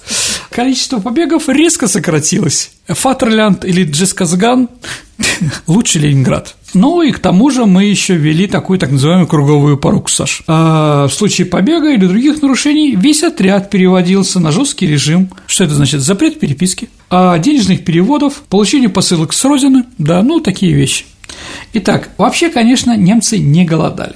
[0.52, 2.74] Количество побегов резко сократилось.
[2.88, 4.70] Фатерлянд или Джесказган–
[5.68, 6.56] лучше Ленинград.
[6.74, 10.44] Ну и к тому же мы еще ввели такую так называемую круговую поруку, Саш.
[10.48, 15.30] А в случае побега или других нарушений весь отряд переводился на жесткий режим.
[15.48, 16.02] Что это значит?
[16.02, 21.06] Запрет переписки, а денежных переводов, получение посылок с родины, да, ну такие вещи.
[21.74, 24.16] Итак, вообще, конечно, немцы не голодали.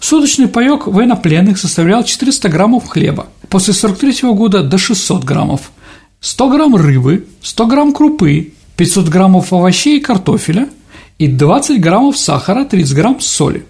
[0.00, 5.72] Суточный паёк военнопленных составлял 400 граммов хлеба, после 43 года до 600 граммов,
[6.20, 10.68] 100 грамм рыбы, 100 грамм крупы, 500 граммов овощей и картофеля
[11.18, 13.64] и 20 граммов сахара, 30 грамм соли.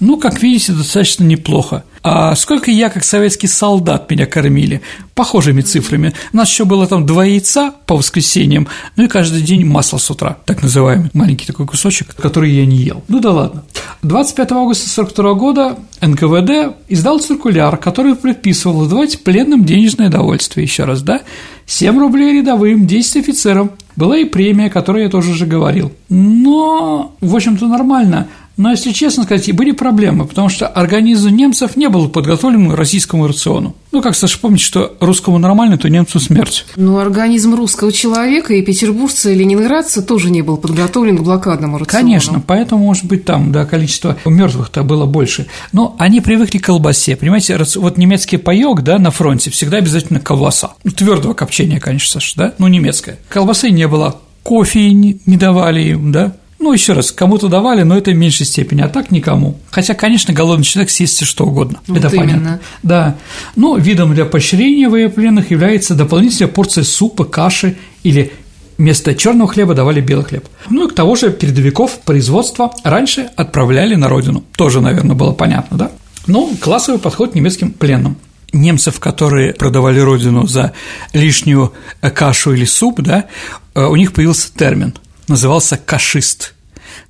[0.00, 1.84] Ну, как видите, достаточно неплохо.
[2.02, 4.80] А сколько я, как советский солдат, меня кормили?
[5.14, 6.14] Похожими цифрами.
[6.32, 10.10] У нас еще было там два яйца по воскресеньям, ну и каждый день масло с
[10.10, 13.04] утра, так называемый, маленький такой кусочек, который я не ел.
[13.08, 13.64] Ну да ладно.
[14.02, 21.02] 25 августа 1942 года НКВД издал циркуляр, который предписывал выдавать пленным денежное довольствие, еще раз,
[21.02, 21.20] да?
[21.66, 23.72] 7 рублей рядовым, 10 офицерам.
[23.96, 25.92] Была и премия, о которой я тоже уже говорил.
[26.08, 28.28] Но, в общем-то, нормально–
[28.60, 33.26] но, если честно сказать, были проблемы, потому что организм немцев не был подготовлен к российскому
[33.26, 33.74] рациону.
[33.90, 36.66] Ну, как Саша помнит, что русскому нормально, то немцу смерть.
[36.76, 42.04] Ну, организм русского человека и петербуржца и ленинградца тоже не был подготовлен к блокадному рациону.
[42.04, 45.46] Конечно, поэтому, может быть, там, да, количество мертвых-то было больше.
[45.72, 50.74] Но они привыкли к колбасе, понимаете, вот немецкий паёк, да, на фронте всегда обязательно колбаса.
[50.84, 53.18] Ну, твердого копчения, конечно, Саша, да, ну, немецкая.
[53.30, 58.10] Колбасы не было, кофе не давали им, да, ну, еще раз, кому-то давали, но это
[58.10, 59.58] в меньшей степени, а так никому.
[59.70, 61.80] Хотя, конечно, голодный человек съест что угодно.
[61.86, 62.28] Вот это именно.
[62.28, 62.60] понятно.
[62.82, 63.16] Да.
[63.56, 68.32] Но видом для поощрения военнопленных является дополнительная порция супа, каши или
[68.76, 70.46] вместо черного хлеба давали белый хлеб.
[70.68, 74.44] Ну и к того же передовиков производства раньше отправляли на родину.
[74.54, 75.90] Тоже, наверное, было понятно, да?
[76.26, 78.18] Ну, классовый подход к немецким пленным
[78.52, 80.72] немцев, которые продавали родину за
[81.14, 83.26] лишнюю кашу или суп, да,
[83.74, 84.92] э, у них появился термин–
[85.30, 86.54] назывался «кашист».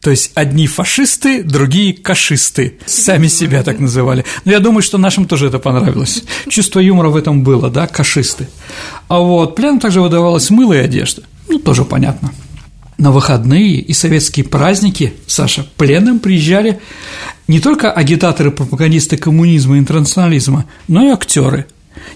[0.01, 2.79] То есть одни фашисты, другие кашисты.
[2.87, 4.25] Сами себя так называли.
[4.45, 6.23] Но я думаю, что нашим тоже это понравилось.
[6.49, 8.49] Чувство юмора в этом было, да, кашисты.
[9.09, 11.23] А вот пленам также выдавалось мыло и одежда.
[11.49, 12.33] Ну, тоже понятно.
[12.97, 16.81] На выходные и советские праздники, Саша, пленным приезжали
[17.49, 21.67] не только агитаторы, пропагандисты коммунизма и интернационализма, но и актеры.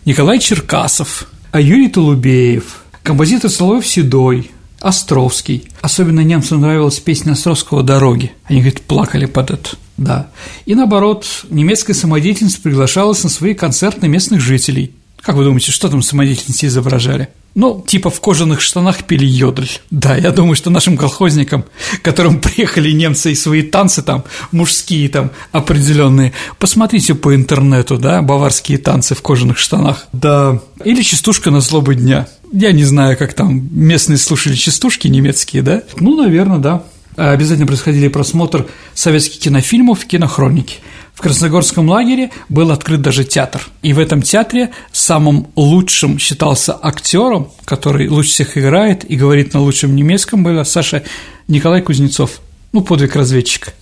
[0.05, 4.51] Николай Черкасов, а Юрий Толубеев, композитор Соловьев Седой,
[4.85, 5.67] Островский.
[5.81, 8.33] Особенно немцам нравилась песня Островского «Дороги».
[8.45, 9.71] Они, говорит, плакали под это.
[9.97, 10.29] Да.
[10.67, 14.95] И наоборот, немецкая самодеятельность приглашалась на свои концерты местных жителей.
[15.23, 17.31] Как вы думаете, что там самодеятельности изображали?
[17.55, 19.71] Ну, типа в кожаных штанах пили йодль.
[19.91, 21.65] Да, я думаю, что нашим колхозникам,
[22.03, 28.77] которым приехали немцы и свои танцы там, мужские там определенные, посмотрите по интернету, да, баварские
[28.77, 30.09] танцы в кожаных штанах.
[30.13, 30.61] Да.
[30.85, 32.29] Или частушка на злобы дня.
[32.57, 35.83] Я не знаю, как там местные слушали частушки немецкие, да?
[35.99, 36.85] Ну, наверное, да.
[37.17, 40.77] Обязательно происходили просмотр советских кинофильмов в кинохронике.
[41.15, 43.61] В Красногорском лагере был открыт даже театр.
[43.83, 49.61] И в этом театре самым лучшим считался актером, который лучше всех играет и говорит на
[49.61, 51.03] лучшем немецком, был Саша
[51.49, 52.41] Николай Кузнецов
[52.71, 53.73] ну, подвиг разведчика.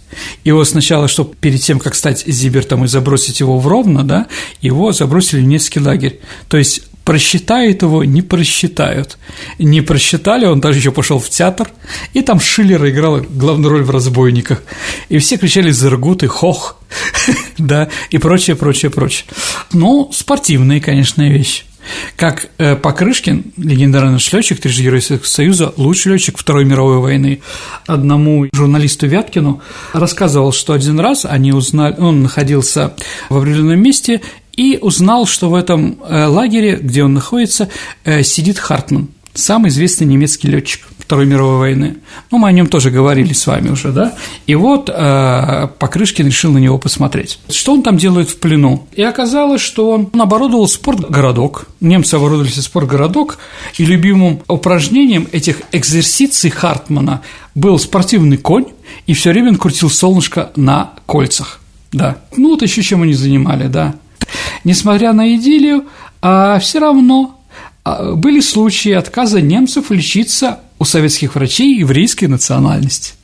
[0.44, 4.28] Его сначала, чтобы перед тем, как стать Зибертом и забросить его в Ровно, да,
[4.62, 6.20] его забросили в немецкий лагерь.
[6.48, 9.18] То есть просчитают его, не просчитают.
[9.58, 11.70] Не просчитали, он даже еще пошел в театр,
[12.12, 14.62] и там Шиллер играл главную роль в «Разбойниках».
[15.08, 16.76] И все кричали «Зергут» и «Хох»,
[17.58, 19.26] да, и прочее, прочее, прочее.
[19.72, 21.64] Ну, спортивные, конечно, вещи.
[22.16, 27.40] Как э, Покрышкин, легендарный наш летчик, трижды Герой Советского Союза, лучший летчик Второй мировой войны,
[27.86, 29.60] одному журналисту Вяткину
[29.92, 32.94] рассказывал, что один раз они узнали, он находился
[33.28, 34.20] в определенном месте
[34.56, 37.68] и узнал, что в этом э, лагере, где он находится,
[38.04, 41.96] э, сидит Хартман, самый известный немецкий летчик Второй мировой войны.
[42.30, 44.14] Ну, мы о нем тоже говорили с вами уже, да?
[44.46, 47.38] И вот э, Покрышкин решил на него посмотреть.
[47.50, 48.86] Что он там делает в плену?
[48.92, 51.66] И оказалось, что он оборудовал спортгородок.
[51.80, 53.38] Немцы оборудовали спортгородок,
[53.76, 57.20] и любимым упражнением этих экзерсиций Хартмана
[57.54, 58.66] был спортивный конь,
[59.06, 61.60] и все время он крутил солнышко на кольцах.
[61.92, 62.18] Да.
[62.36, 63.96] Ну, вот еще чем они занимали, да.
[64.64, 65.87] Несмотря на идиллию,
[66.20, 67.40] а все равно
[67.85, 73.14] а, были случаи отказа немцев лечиться у советских врачей еврейской национальности.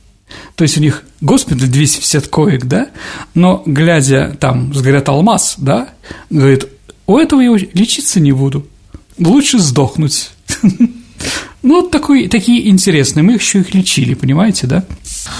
[0.55, 2.89] То есть у них госпиталь 250 коек, да,
[3.33, 5.89] но глядя там, сгорят алмаз, да,
[6.29, 6.67] говорит,
[7.07, 8.67] у этого я лечиться не буду,
[9.17, 10.31] лучше сдохнуть.
[11.61, 14.83] Ну, вот такой, такие интересные, мы еще их лечили, понимаете, да?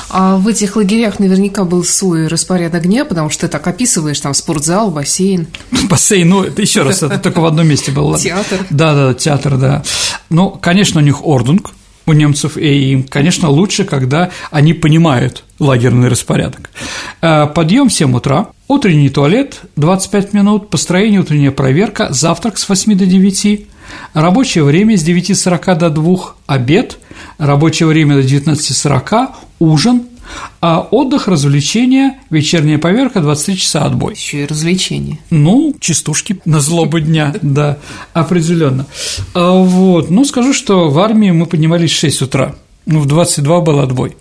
[0.10, 4.34] А в этих лагерях наверняка был свой распорядок дня, потому что ты так описываешь, там
[4.34, 5.48] спортзал, бассейн.
[5.90, 8.18] Бассейн, ну, еще раз, это только в одном месте был.
[8.18, 8.66] Театр.
[8.70, 9.84] Да, да, театр, да.
[10.30, 11.72] Ну, конечно, у них ордунг,
[12.06, 16.70] у немцев, и им, конечно, лучше, когда они понимают лагерный распорядок.
[17.22, 22.98] Э, Подъем в 7 утра, утренний туалет 25 минут, построение утренняя проверка, завтрак с 8
[22.98, 23.68] до 9,
[24.14, 27.00] рабочее время с 9.40 до 2, обед,
[27.38, 29.28] рабочее время до 19.40,
[29.60, 30.04] ужин,
[30.62, 34.14] а отдых, развлечения, вечерняя поверка, 23 часа отбой.
[34.14, 35.20] Еще и развлечения.
[35.30, 37.78] Ну, частушки на злобу дня, да,
[38.14, 38.86] определенно.
[39.34, 42.56] А вот, ну, скажу, что в армии мы поднимались в 6 утра,
[42.86, 44.16] ну, в 22 был отбой.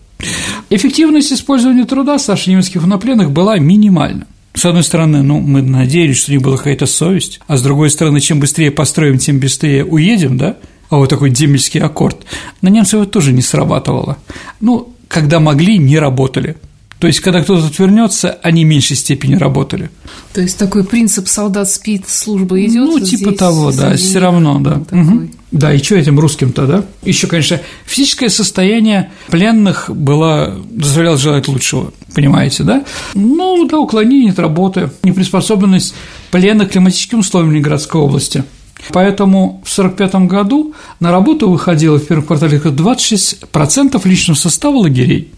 [0.71, 4.27] Эффективность использования труда Саши немецких военнопленных была минимальна.
[4.59, 7.91] С одной стороны, ну, мы надеялись, что у них была какая-то совесть, а с другой
[7.91, 10.57] стороны, чем быстрее построим, тем быстрее уедем, да?
[10.91, 12.27] А вот такой демельский аккорд.
[12.61, 14.19] На немцев это тоже не срабатывало.
[14.61, 16.57] Ну, когда могли, не работали.
[16.99, 19.91] То есть, когда кто-то отвернется, они в меньшей степени работали.
[20.33, 22.89] То есть такой принцип солдат спит, служба идет.
[22.89, 24.83] Ну, типа того, да, все равно, да.
[24.91, 25.29] Угу.
[25.51, 26.85] Да, и что этим русским-то, да?
[27.03, 32.85] Еще, конечно, физическое состояние пленных было дозволяло желать лучшего, понимаете, да?
[33.15, 35.95] Ну, да, уклонение от работы, неприспособленность
[36.31, 38.45] пленных к климатическим условиям Ленинградской области.
[38.91, 45.33] Поэтому в 1945 году на работу выходило в первом квартале 26% личного состава лагерей.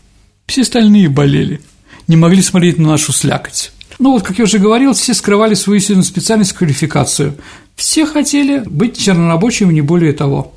[0.47, 1.61] Все остальные болели,
[2.09, 3.71] не могли смотреть на нашу слякоть.
[4.01, 7.35] Ну вот, как я уже говорил, все скрывали свою истинную специальность, квалификацию.
[7.81, 10.53] Все хотели быть чернорабочими, не более того.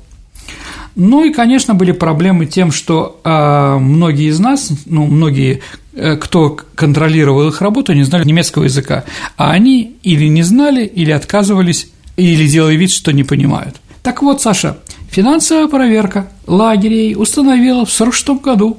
[0.94, 5.62] Ну и, конечно, были проблемы тем, что э, многие из нас, ну, многие,
[5.94, 9.04] э, кто контролировал их работу, не знали немецкого языка,
[9.38, 13.76] а они или не знали, или отказывались, или делали вид, что не понимают.
[14.02, 14.76] Так вот, Саша,
[15.08, 18.76] финансовая проверка лагерей установила в 1946 году,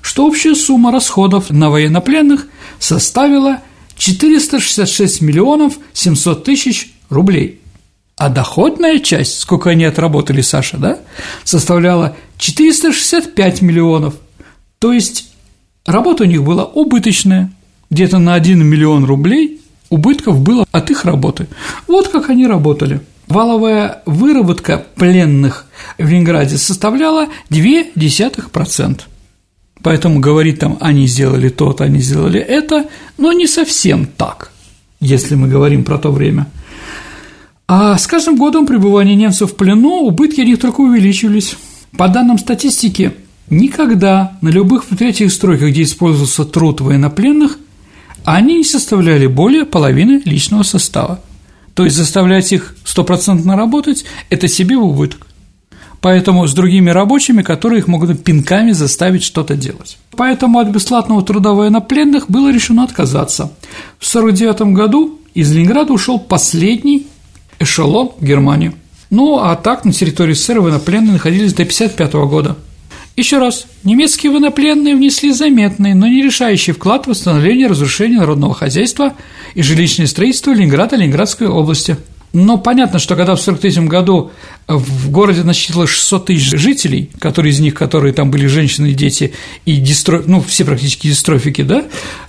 [0.00, 2.46] что общая сумма расходов на военнопленных
[2.78, 3.58] составила
[3.98, 7.58] 466 миллионов 700 тысяч рублей.
[8.22, 11.00] А доходная часть, сколько они отработали, Саша, да,
[11.42, 14.14] составляла 465 миллионов.
[14.78, 15.32] То есть
[15.84, 17.50] работа у них была убыточная,
[17.90, 19.60] где-то на 1 миллион рублей
[19.90, 21.48] убытков было от их работы.
[21.88, 23.00] Вот как они работали.
[23.26, 25.66] Валовая выработка пленных
[25.98, 29.00] в Ленинграде составляла 0,2%.
[29.82, 32.86] Поэтому говорить там, они сделали то-то, они сделали это,
[33.18, 34.52] но не совсем так,
[35.00, 36.46] если мы говорим про то время.
[37.66, 41.56] А с каждым годом пребывания немцев в плену убытки них только увеличивались.
[41.96, 43.12] По данным статистики,
[43.50, 47.58] никогда на любых предприятиях стройках, где использовался труд военнопленных,
[48.24, 51.20] они не составляли более половины личного состава.
[51.74, 55.26] То есть заставлять их стопроцентно работать– это себе в убыток
[56.02, 59.96] поэтому с другими рабочими, которые их могут пинками заставить что-то делать.
[60.16, 63.52] Поэтому от бесплатного труда военнопленных было решено отказаться.
[63.98, 67.06] В 1949 году из Ленинграда ушел последний
[67.62, 68.74] эшелон в Германию.
[69.10, 72.56] Ну, а так на территории СССР военнопленные находились до 1955 года.
[73.16, 78.54] Еще раз, немецкие военнопленные внесли заметный, но не решающий вклад в восстановление и разрушение народного
[78.54, 79.14] хозяйства
[79.54, 81.96] и жилищное строительство Ленинграда Ленинградской области–
[82.32, 84.30] но понятно, что когда в 1943 году
[84.76, 89.32] в городе насчитывалось 600 тысяч жителей, которые из них, которые там были женщины и дети,
[89.64, 90.22] и дистро...
[90.26, 91.84] ну, все практически дистрофики, да,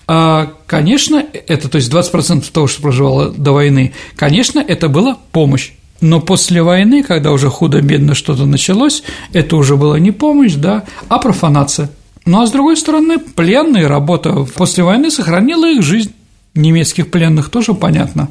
[0.07, 5.71] а, конечно, это, то есть 20% того, что проживало до войны, конечно, это была помощь.
[6.01, 11.17] Но после войны, когда уже худо-бедно что-то началось, это уже была не помощь, да, а
[11.17, 11.89] профанация.
[12.25, 16.11] Ну а с другой стороны, пленные работа после войны сохранила их жизнь
[16.55, 18.29] немецких пленных тоже понятно.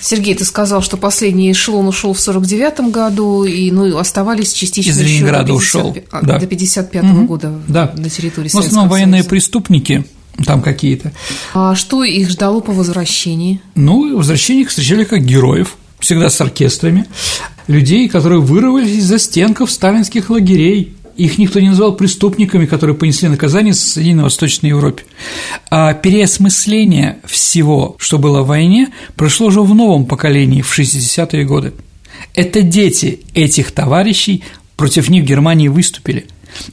[0.00, 5.00] Сергей, ты сказал, что последний эшелон ушел в 49 году, и ну, оставались частично из
[5.00, 6.38] Ленинграда ушел а, да.
[6.38, 7.24] до 55 -го угу.
[7.26, 7.92] года да.
[7.96, 10.04] на территории В основном военные преступники
[10.44, 11.12] там какие-то.
[11.54, 13.60] А что их ждало по возвращении?
[13.74, 17.04] Ну, возвращение их встречали как героев, всегда с оркестрами,
[17.68, 23.72] людей, которые вырвались из-за стенков сталинских лагерей, их никто не называл преступниками, которые понесли наказание
[23.72, 25.04] в Средневосточной Европе.
[25.70, 31.72] А переосмысление всего, что было в войне, прошло уже в новом поколении, в 60-е годы.
[32.34, 34.42] Это дети этих товарищей
[34.76, 36.26] против них в Германии выступили.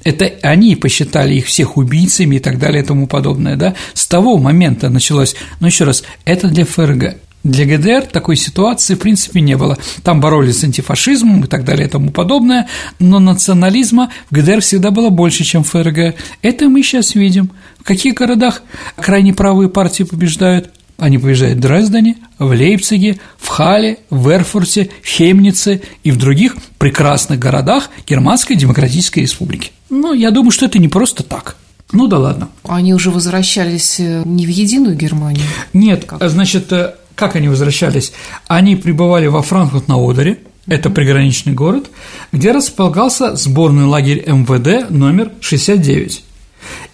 [0.03, 3.75] Это они посчитали их всех убийцами и так далее и тому подобное, да?
[3.93, 8.99] С того момента началось, но еще раз, это для ФРГ, для ГДР такой ситуации, в
[8.99, 9.77] принципе, не было.
[10.03, 12.67] Там боролись с антифашизмом и так далее и тому подобное,
[12.99, 16.15] но национализма в ГДР всегда было больше, чем в ФРГ.
[16.41, 17.51] Это мы сейчас видим.
[17.79, 18.61] В каких городах
[18.97, 20.71] крайне правые партии побеждают?
[20.97, 26.57] Они побеждают в Дрездене, в Лейпциге, в Хале, в Эрфурте, в Хемнице и в других
[26.77, 29.71] прекрасных городах Германской Демократической Республики.
[29.89, 31.55] Ну, я думаю, что это не просто так.
[31.91, 32.49] Ну да ладно.
[32.67, 35.45] Они уже возвращались э, не в единую Германию?
[35.73, 36.29] Нет, как?
[36.29, 38.13] значит, э, как они возвращались?
[38.47, 41.89] Они прибывали во Франкфурт на Одере, это приграничный город,
[42.31, 46.23] где располагался сборный лагерь МВД номер 69.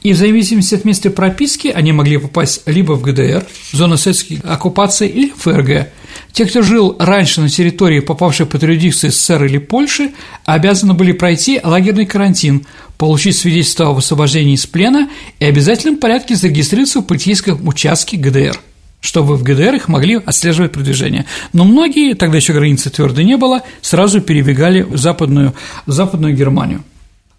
[0.01, 5.07] И в зависимости от места прописки они могли попасть либо в ГДР, зону советской оккупации,
[5.07, 5.89] или в ФРГ.
[6.31, 10.11] Те, кто жил раньше на территории, попавшей под юрисдикцию СССР или Польши,
[10.45, 12.65] обязаны были пройти лагерный карантин,
[12.97, 15.07] получить свидетельство об освобождении из плена
[15.39, 18.59] и обязательном порядке зарегистрироваться в полицейском участке ГДР–
[19.05, 21.25] чтобы в ГДР их могли отслеживать продвижение.
[21.53, 25.53] Но многие, тогда еще границы твердой не было, сразу перебегали в западную,
[25.85, 26.83] в западную Германию.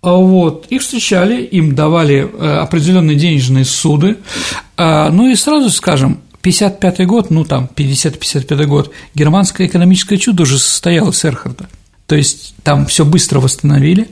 [0.02, 4.18] А вот, их встречали, им давали э, определенные денежные суды,
[4.76, 10.60] а, ну и сразу скажем, 55 год, ну там 50-55 год, германское экономическое чудо уже
[10.60, 11.68] состоялось Эрхарда.
[12.06, 14.08] То есть там все быстро восстановили,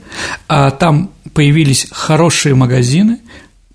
[0.49, 3.19] а там появились хорошие магазины,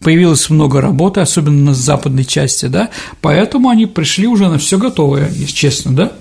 [0.01, 2.91] появилось много работы, особенно на западной части, да,
[3.21, 6.13] поэтому они пришли уже на все готовое, если честно, да.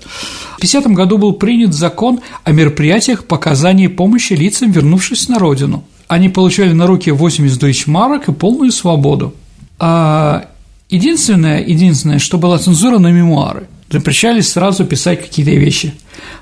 [0.56, 5.84] В 50 году был принят закон о мероприятиях по оказанию помощи лицам, вернувшись на родину.
[6.08, 9.34] Они получали на руки 80 дойчмарок и полную свободу.
[9.78, 10.46] А
[10.90, 13.68] единственное, единственное, что была цензура на мемуары.
[13.90, 15.92] Запрещались сразу писать какие-то вещи.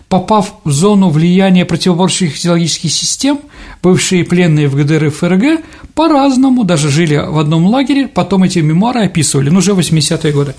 [0.09, 3.41] Попав в зону влияния противоборствующих идеологических систем,
[3.83, 9.05] бывшие пленные в ГДР и ФРГ по-разному, даже жили в одном лагере, потом эти мемуары
[9.05, 10.55] описывали, ну, уже 80-е годы.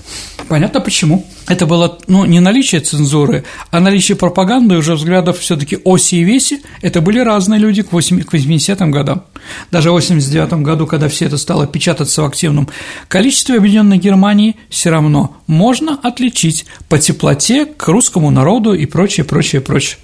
[0.50, 1.28] Понятно почему.
[1.48, 6.24] Это было, ну, не наличие цензуры, а наличие пропаганды уже взглядов все таки оси и
[6.24, 9.24] веси, это были разные люди к 80-м годам.
[9.70, 12.68] Даже в 89 году, когда все это стало печататься в активном
[13.08, 19.62] количестве Объединенной Германии, все равно можно отличить по теплоте к русскому народу и прочее, прочее,
[19.62, 20.00] прочее.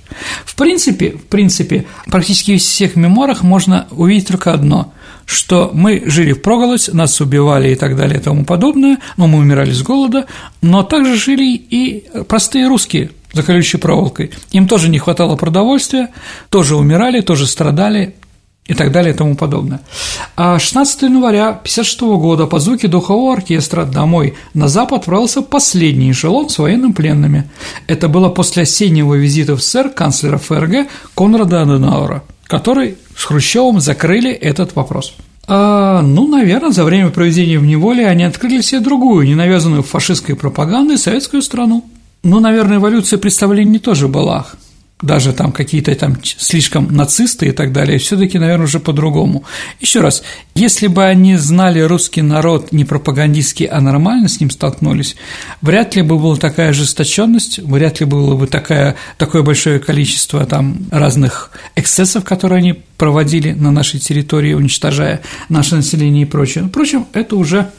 [0.45, 4.93] В принципе, в принципе, практически в всех мемуарах можно увидеть только одно–
[5.25, 9.39] что мы жили в проголодь, нас убивали и так далее и тому подобное, но мы
[9.39, 10.25] умирали с голода,
[10.61, 14.31] но также жили и простые русские за колючей проволокой.
[14.51, 16.09] Им тоже не хватало продовольствия,
[16.49, 18.15] тоже умирали, тоже страдали
[18.65, 19.81] и так далее и тому подобное.
[20.35, 26.49] А 16 января 1956 года по звуке духового оркестра домой на запад отправился последний эшелон
[26.49, 27.49] с военными пленными.
[27.87, 34.31] Это было после осеннего визита в СССР канцлера ФРГ Конрада Аденаура, который с Хрущевым закрыли
[34.31, 35.15] этот вопрос.
[35.47, 40.97] А, ну, наверное, за время проведения в неволе они открыли себе другую, ненавязанную фашистской пропагандой
[40.97, 41.85] советскую страну.
[42.23, 44.47] Ну, наверное, эволюция представлений тоже была
[45.01, 49.43] даже там какие-то там слишком нацисты и так далее, все таки наверное, уже по-другому.
[49.81, 50.23] Еще раз,
[50.55, 55.17] если бы они знали русский народ не пропагандистский, а нормально с ним столкнулись,
[55.61, 60.77] вряд ли бы была такая ожесточенность, вряд ли было бы такая, такое большое количество там
[60.91, 66.65] разных эксцессов, которые они проводили на нашей территории, уничтожая наше население и прочее.
[66.69, 67.69] Впрочем, это уже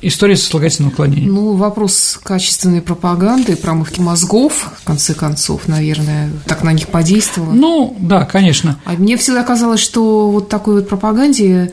[0.00, 1.28] история сослагательного уклонения.
[1.28, 7.52] Ну, вопрос качественной пропаганды, промывки мозгов, в конце концов, наверное, так на них подействовало.
[7.52, 8.78] Ну, да, конечно.
[8.84, 11.72] А мне всегда казалось, что вот такой вот пропаганде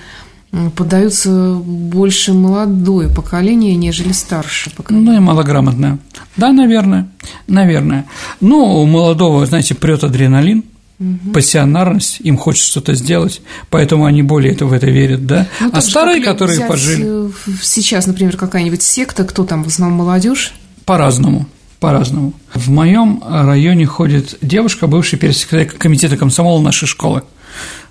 [0.75, 5.11] поддаются больше молодое поколение, нежели старшее поколение.
[5.11, 5.99] Ну и малограмотное.
[6.37, 7.09] Да, наверное,
[7.47, 8.05] наверное.
[8.39, 10.63] Ну, у молодого, знаете, прет адреналин,
[10.99, 11.31] угу.
[11.33, 15.47] пассионарность, им хочется что-то сделать, поэтому они более это, в это верят, да.
[15.59, 17.27] Ну, а старые, которые пожили.
[17.27, 17.29] Э,
[17.61, 20.53] сейчас, например, какая-нибудь секта, кто там в основном молодежь?
[20.85, 21.47] По-разному
[21.79, 22.33] по-разному.
[22.53, 27.23] В моем районе ходит девушка, бывшая персекретарь комитета комсомола нашей школы.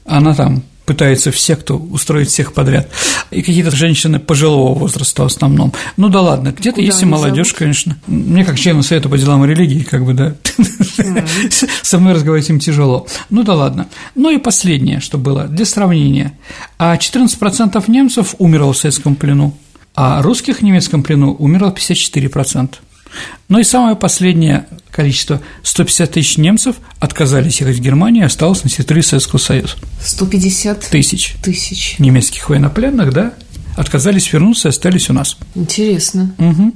[0.04, 2.88] Она там пытается в секту устроить всех подряд.
[3.30, 5.72] И какие-то женщины пожилого возраста в основном.
[5.96, 7.58] Ну да ладно, где-то есть и молодежь, зовут?
[7.58, 7.96] конечно.
[8.06, 10.34] Мне как члену Совета по делам религии, как бы, да,
[11.82, 13.06] со мной разговаривать им тяжело.
[13.30, 13.88] Ну да ладно.
[14.14, 16.38] Ну и последнее, что было, для сравнения.
[16.78, 19.56] А 14% немцев умерло в советском плену,
[19.94, 22.74] а русских в немецком плену умерло 54%.
[23.48, 28.70] Ну и самое последнее количество– 150 тысяч немцев отказались ехать в Германию и осталось на
[28.70, 29.74] территории Советского Союза.
[30.00, 31.34] 150 тысяч.
[31.42, 31.96] Тысяч.
[31.98, 33.34] Немецких военнопленных, да,
[33.76, 35.36] отказались вернуться и остались у нас.
[35.54, 36.34] Интересно.
[36.38, 36.72] Угу.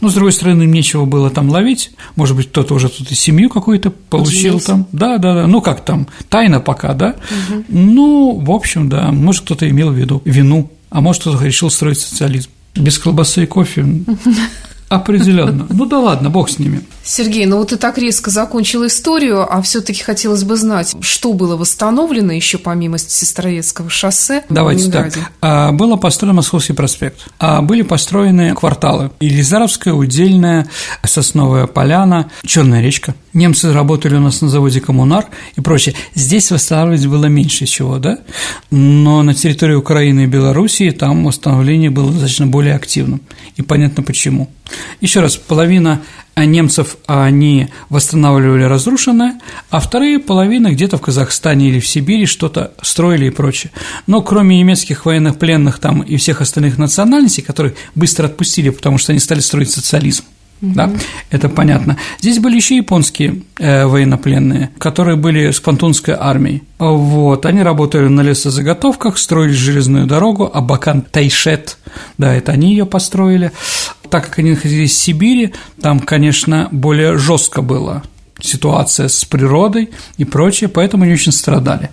[0.00, 1.92] Ну, с другой стороны, им нечего было там ловить.
[2.16, 4.66] Может быть, кто-то уже тут и семью какую-то получил Поделился.
[4.66, 4.86] там.
[4.92, 5.46] Да, да, да.
[5.46, 7.16] Ну, как там, тайна пока, да?
[7.50, 7.64] Угу.
[7.68, 9.12] Ну, в общем, да.
[9.12, 12.50] Может, кто-то имел в виду вину, а может, кто-то решил строить социализм.
[12.74, 13.86] Без колбасы и кофе
[14.88, 15.66] Определенно.
[15.68, 16.82] Ну да ладно, бог с ними.
[17.04, 21.56] Сергей, ну вот ты так резко закончил историю, а все-таки хотелось бы знать, что было
[21.56, 24.44] восстановлено еще помимо Сестрорецкого шоссе.
[24.48, 25.12] Давайте так.
[25.40, 29.10] А, было построен Московский проспект, а были построены кварталы.
[29.20, 30.66] Елизаровская, Удельная,
[31.04, 33.14] Сосновая Поляна, Черная речка.
[33.34, 35.94] Немцы работали у нас на заводе «Коммунар» и прочее.
[36.14, 38.18] Здесь восстанавливать было меньше всего, да?
[38.70, 43.20] Но на территории Украины и Белоруссии там восстановление было достаточно более активным.
[43.56, 44.50] И понятно почему.
[45.00, 46.02] Еще раз, половина
[46.36, 49.40] немцев они восстанавливали разрушенное,
[49.70, 53.72] а вторые половины где-то в Казахстане или в Сибири что-то строили и прочее.
[54.06, 59.12] Но кроме немецких военных пленных там и всех остальных национальностей, которых быстро отпустили, потому что
[59.12, 60.24] они стали строить социализм,
[60.60, 60.72] Угу.
[60.74, 60.90] Да,
[61.30, 61.96] это понятно.
[62.20, 66.62] Здесь были еще японские э, военнопленные, которые были с Пантунской армией.
[66.78, 71.78] Вот, они работали на лесозаготовках, строили железную дорогу, Абакан Тайшет,
[72.18, 73.52] да, это они ее построили.
[74.10, 78.02] Так как они находились в Сибири, там, конечно, более жестко было
[78.40, 81.90] ситуация с природой и прочее, поэтому они очень страдали.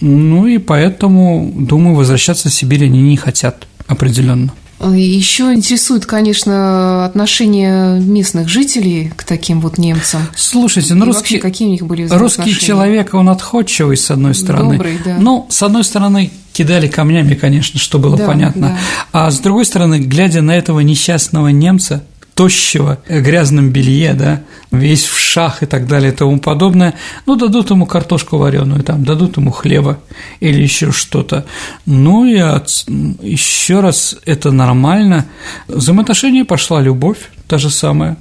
[0.00, 4.52] Ну и поэтому, думаю, возвращаться в Сибирь они не хотят определенно.
[4.90, 10.22] Еще интересует, конечно, отношение местных жителей к таким вот немцам.
[10.34, 14.76] Слушайте, ну русский, какие у них были русский человек, он отходчивый, с одной стороны.
[14.76, 15.16] Добрый, да.
[15.18, 18.78] Ну, с одной стороны, кидали камнями, конечно, что было да, понятно.
[19.12, 19.26] Да.
[19.26, 22.04] А с другой стороны, глядя на этого несчастного немца,
[22.42, 27.70] тощего, грязном белье, да, весь в шах и так далее и тому подобное, ну, дадут
[27.70, 30.00] ему картошку вареную, там, дадут ему хлеба
[30.40, 31.46] или еще что-то.
[31.86, 32.84] Ну, и от...
[33.22, 35.26] еще раз, это нормально.
[35.68, 38.16] Взаимоотношения пошла любовь, та же самая.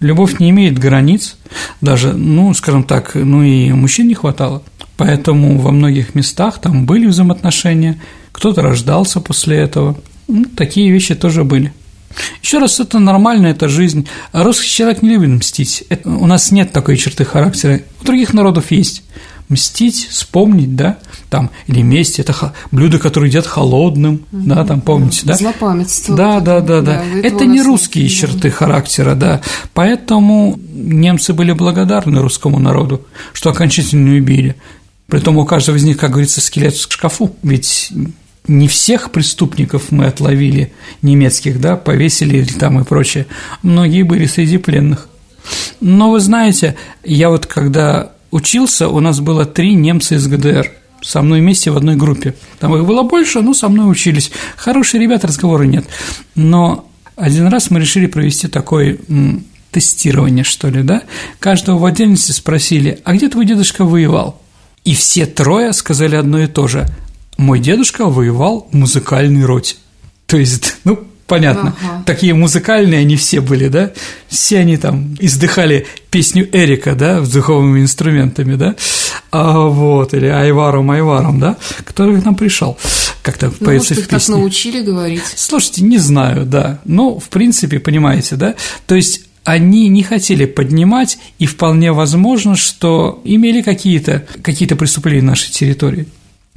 [0.00, 1.36] Любовь не имеет границ,
[1.80, 4.64] даже, ну, скажем так, ну и мужчин не хватало.
[4.96, 8.00] Поэтому во многих местах там были взаимоотношения,
[8.32, 9.96] кто-то рождался после этого.
[10.26, 11.72] Ну, такие вещи тоже были.
[12.42, 14.08] Еще раз, это нормально, это жизнь.
[14.32, 15.84] Русский человек не любит мстить.
[15.88, 17.80] Это, у нас нет такой черты характера.
[18.00, 19.02] У других народов есть.
[19.48, 20.98] Мстить, вспомнить, да,
[21.28, 25.34] там, или месть, это блюдо, которое едят холодным, угу, да, там, помните, да?
[25.34, 26.14] Злопамятство.
[26.14, 27.02] Да, да, да, да.
[27.02, 27.20] да.
[27.20, 28.12] Это не русские нет.
[28.12, 29.40] черты характера, да.
[29.74, 34.54] Поэтому немцы были благодарны русскому народу, что окончательно убили.
[35.08, 37.34] Притом у каждого из них, как говорится, скелет в шкафу.
[37.42, 37.92] Ведь
[38.46, 40.72] не всех преступников мы отловили,
[41.02, 43.26] немецких, да, повесили или там и прочее.
[43.62, 45.08] Многие были среди пленных.
[45.80, 50.70] Но вы знаете, я вот когда учился, у нас было три немца из ГДР
[51.02, 52.34] со мной вместе в одной группе.
[52.58, 54.30] Там их было больше, но со мной учились.
[54.56, 55.86] Хорошие ребята, разговора нет.
[56.34, 58.98] Но один раз мы решили провести такое
[59.70, 61.02] тестирование, что ли, да?
[61.38, 64.42] Каждого в отдельности спросили, а где твой дедушка воевал?
[64.84, 66.88] И все трое сказали одно и то же
[67.40, 69.76] мой дедушка воевал в музыкальной роте.
[70.26, 72.02] То есть, ну, понятно, ага.
[72.04, 73.92] такие музыкальные они все были, да,
[74.28, 78.76] все они там издыхали песню Эрика, да, с духовыми инструментами, да,
[79.32, 82.76] а, вот, или Айваром Айваром, да, который к нам пришел,
[83.22, 84.18] как-то ну, поется может, в песне.
[84.18, 85.22] так научили говорить?
[85.34, 88.54] Слушайте, не знаю, да, но, в принципе, понимаете, да,
[88.86, 95.28] то есть они не хотели поднимать, и вполне возможно, что имели какие-то какие преступления на
[95.28, 96.06] нашей территории.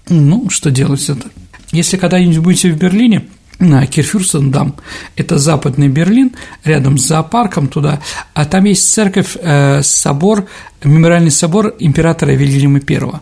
[0.09, 1.29] Ну, что делать это?
[1.71, 3.27] Если когда-нибудь будете в Берлине,
[3.59, 4.75] на Кирфюрстендам,
[5.15, 6.31] это западный Берлин,
[6.63, 8.01] рядом с зоопарком туда,
[8.33, 10.47] а там есть церковь, э, собор,
[10.83, 13.19] мемориальный собор императора Вильгельма I.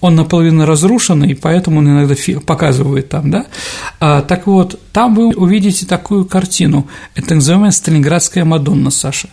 [0.00, 2.14] Он наполовину разрушенный, поэтому он иногда
[2.44, 3.46] показывает там, да.
[4.00, 9.28] А, так вот, там вы увидите такую картину, это так называемая Сталинградская Мадонна, Саша.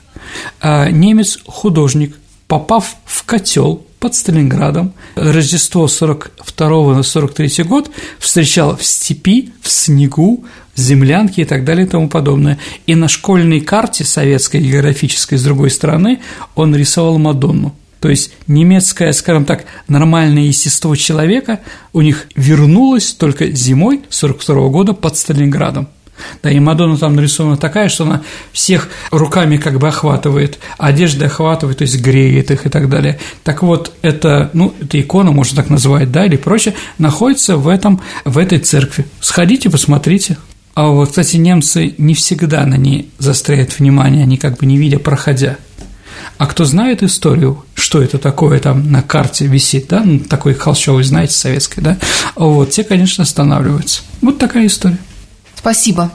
[0.59, 9.51] А, Немец-художник, попав в котел под Сталинградом, Рождество 42 на 43 год встречал в степи,
[9.61, 10.45] в снегу,
[10.75, 12.57] землянки и так далее и тому подобное.
[12.87, 16.19] И на школьной карте советской географической с другой стороны
[16.55, 17.75] он рисовал Мадонну.
[17.99, 21.59] То есть немецкое, скажем так, нормальное естество человека
[21.91, 25.89] у них вернулось только зимой 42 года под Сталинградом.
[26.43, 31.77] Да, и Мадонна там нарисована такая, что она всех руками как бы охватывает, одежда охватывает,
[31.77, 33.19] то есть греет их и так далее.
[33.43, 38.01] Так вот, это, ну, эта икона, можно так назвать, да, или прочее, находится в, этом,
[38.25, 39.05] в этой церкви.
[39.19, 40.37] Сходите, посмотрите.
[40.73, 44.97] А вот, кстати, немцы не всегда на ней застряют внимание, они как бы не видя,
[44.99, 45.57] проходя.
[46.37, 51.03] А кто знает историю, что это такое там на карте висит, да, ну, такой холщовый,
[51.03, 51.97] знаете, советской, да,
[52.35, 54.03] вот, те, конечно, останавливаются.
[54.21, 54.97] Вот такая история.
[55.59, 56.09] Спасибо.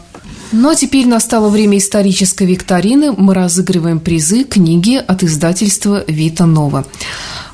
[0.53, 3.12] Но теперь настало время исторической викторины.
[3.12, 6.86] Мы разыгрываем призы книги от издательства «Вита Нова».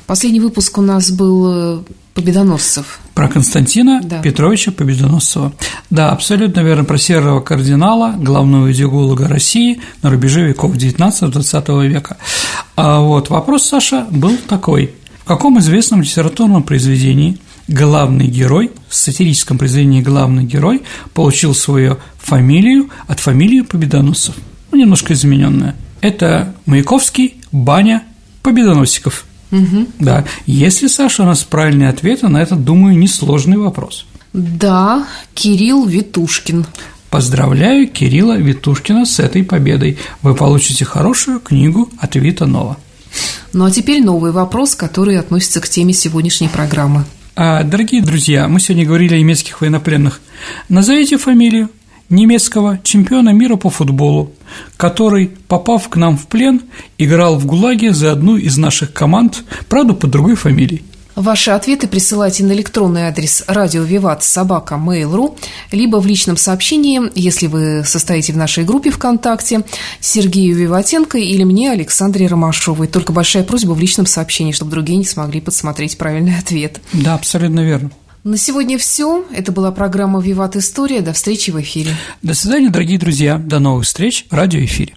[0.07, 1.79] Последний выпуск у нас был э,
[2.13, 2.99] Победоносцев.
[3.13, 4.21] Про Константина да.
[4.21, 5.51] Петровича Победоносцева.
[5.89, 12.15] Да, абсолютно верно, про серого кардинала, главного идеолога России на рубеже веков 19-20 века.
[12.77, 14.91] А вот вопрос, Саша, был такой.
[15.23, 17.37] В каком известном литературном произведении–
[17.71, 24.35] главный герой, в сатирическом произведении главный герой получил свою фамилию от фамилии Победоносцев,
[24.71, 25.75] ну, немножко измененная.
[26.01, 28.03] Это Маяковский, Баня,
[28.41, 29.25] Победоносиков.
[29.51, 29.87] Угу.
[29.99, 30.25] Да.
[30.45, 34.05] Если, Саша, у нас правильный ответ на этот, думаю, несложный вопрос.
[34.33, 36.65] Да, Кирилл Витушкин.
[37.09, 39.97] Поздравляю Кирилла Витушкина с этой победой.
[40.21, 42.77] Вы получите хорошую книгу от Вита Нова.
[43.51, 47.03] Ну а теперь новый вопрос, который относится к теме сегодняшней программы.
[47.33, 50.19] А, дорогие друзья, мы сегодня говорили о немецких военнопленных.
[50.67, 51.69] Назовите фамилию
[52.09, 54.33] немецкого чемпиона мира по футболу,
[54.75, 56.61] который, попав к нам в плен,
[56.97, 60.83] играл в ГУЛАГе за одну из наших команд, правда, под другой фамилией.
[61.21, 65.37] Ваши ответы присылайте на электронный адрес радио Виват собака mail.ru,
[65.71, 69.61] либо в личном сообщении, если вы состоите в нашей группе ВКонтакте,
[69.99, 72.87] Сергею Виватенко или мне, Александре Ромашовой.
[72.87, 76.81] Только большая просьба в личном сообщении, чтобы другие не смогли подсмотреть правильный ответ.
[76.91, 77.91] Да, абсолютно верно.
[78.23, 79.23] На сегодня все.
[79.31, 81.01] Это была программа «Виват История».
[81.01, 81.91] До встречи в эфире.
[82.23, 83.37] До свидания, дорогие друзья.
[83.37, 84.95] До новых встреч в радиоэфире.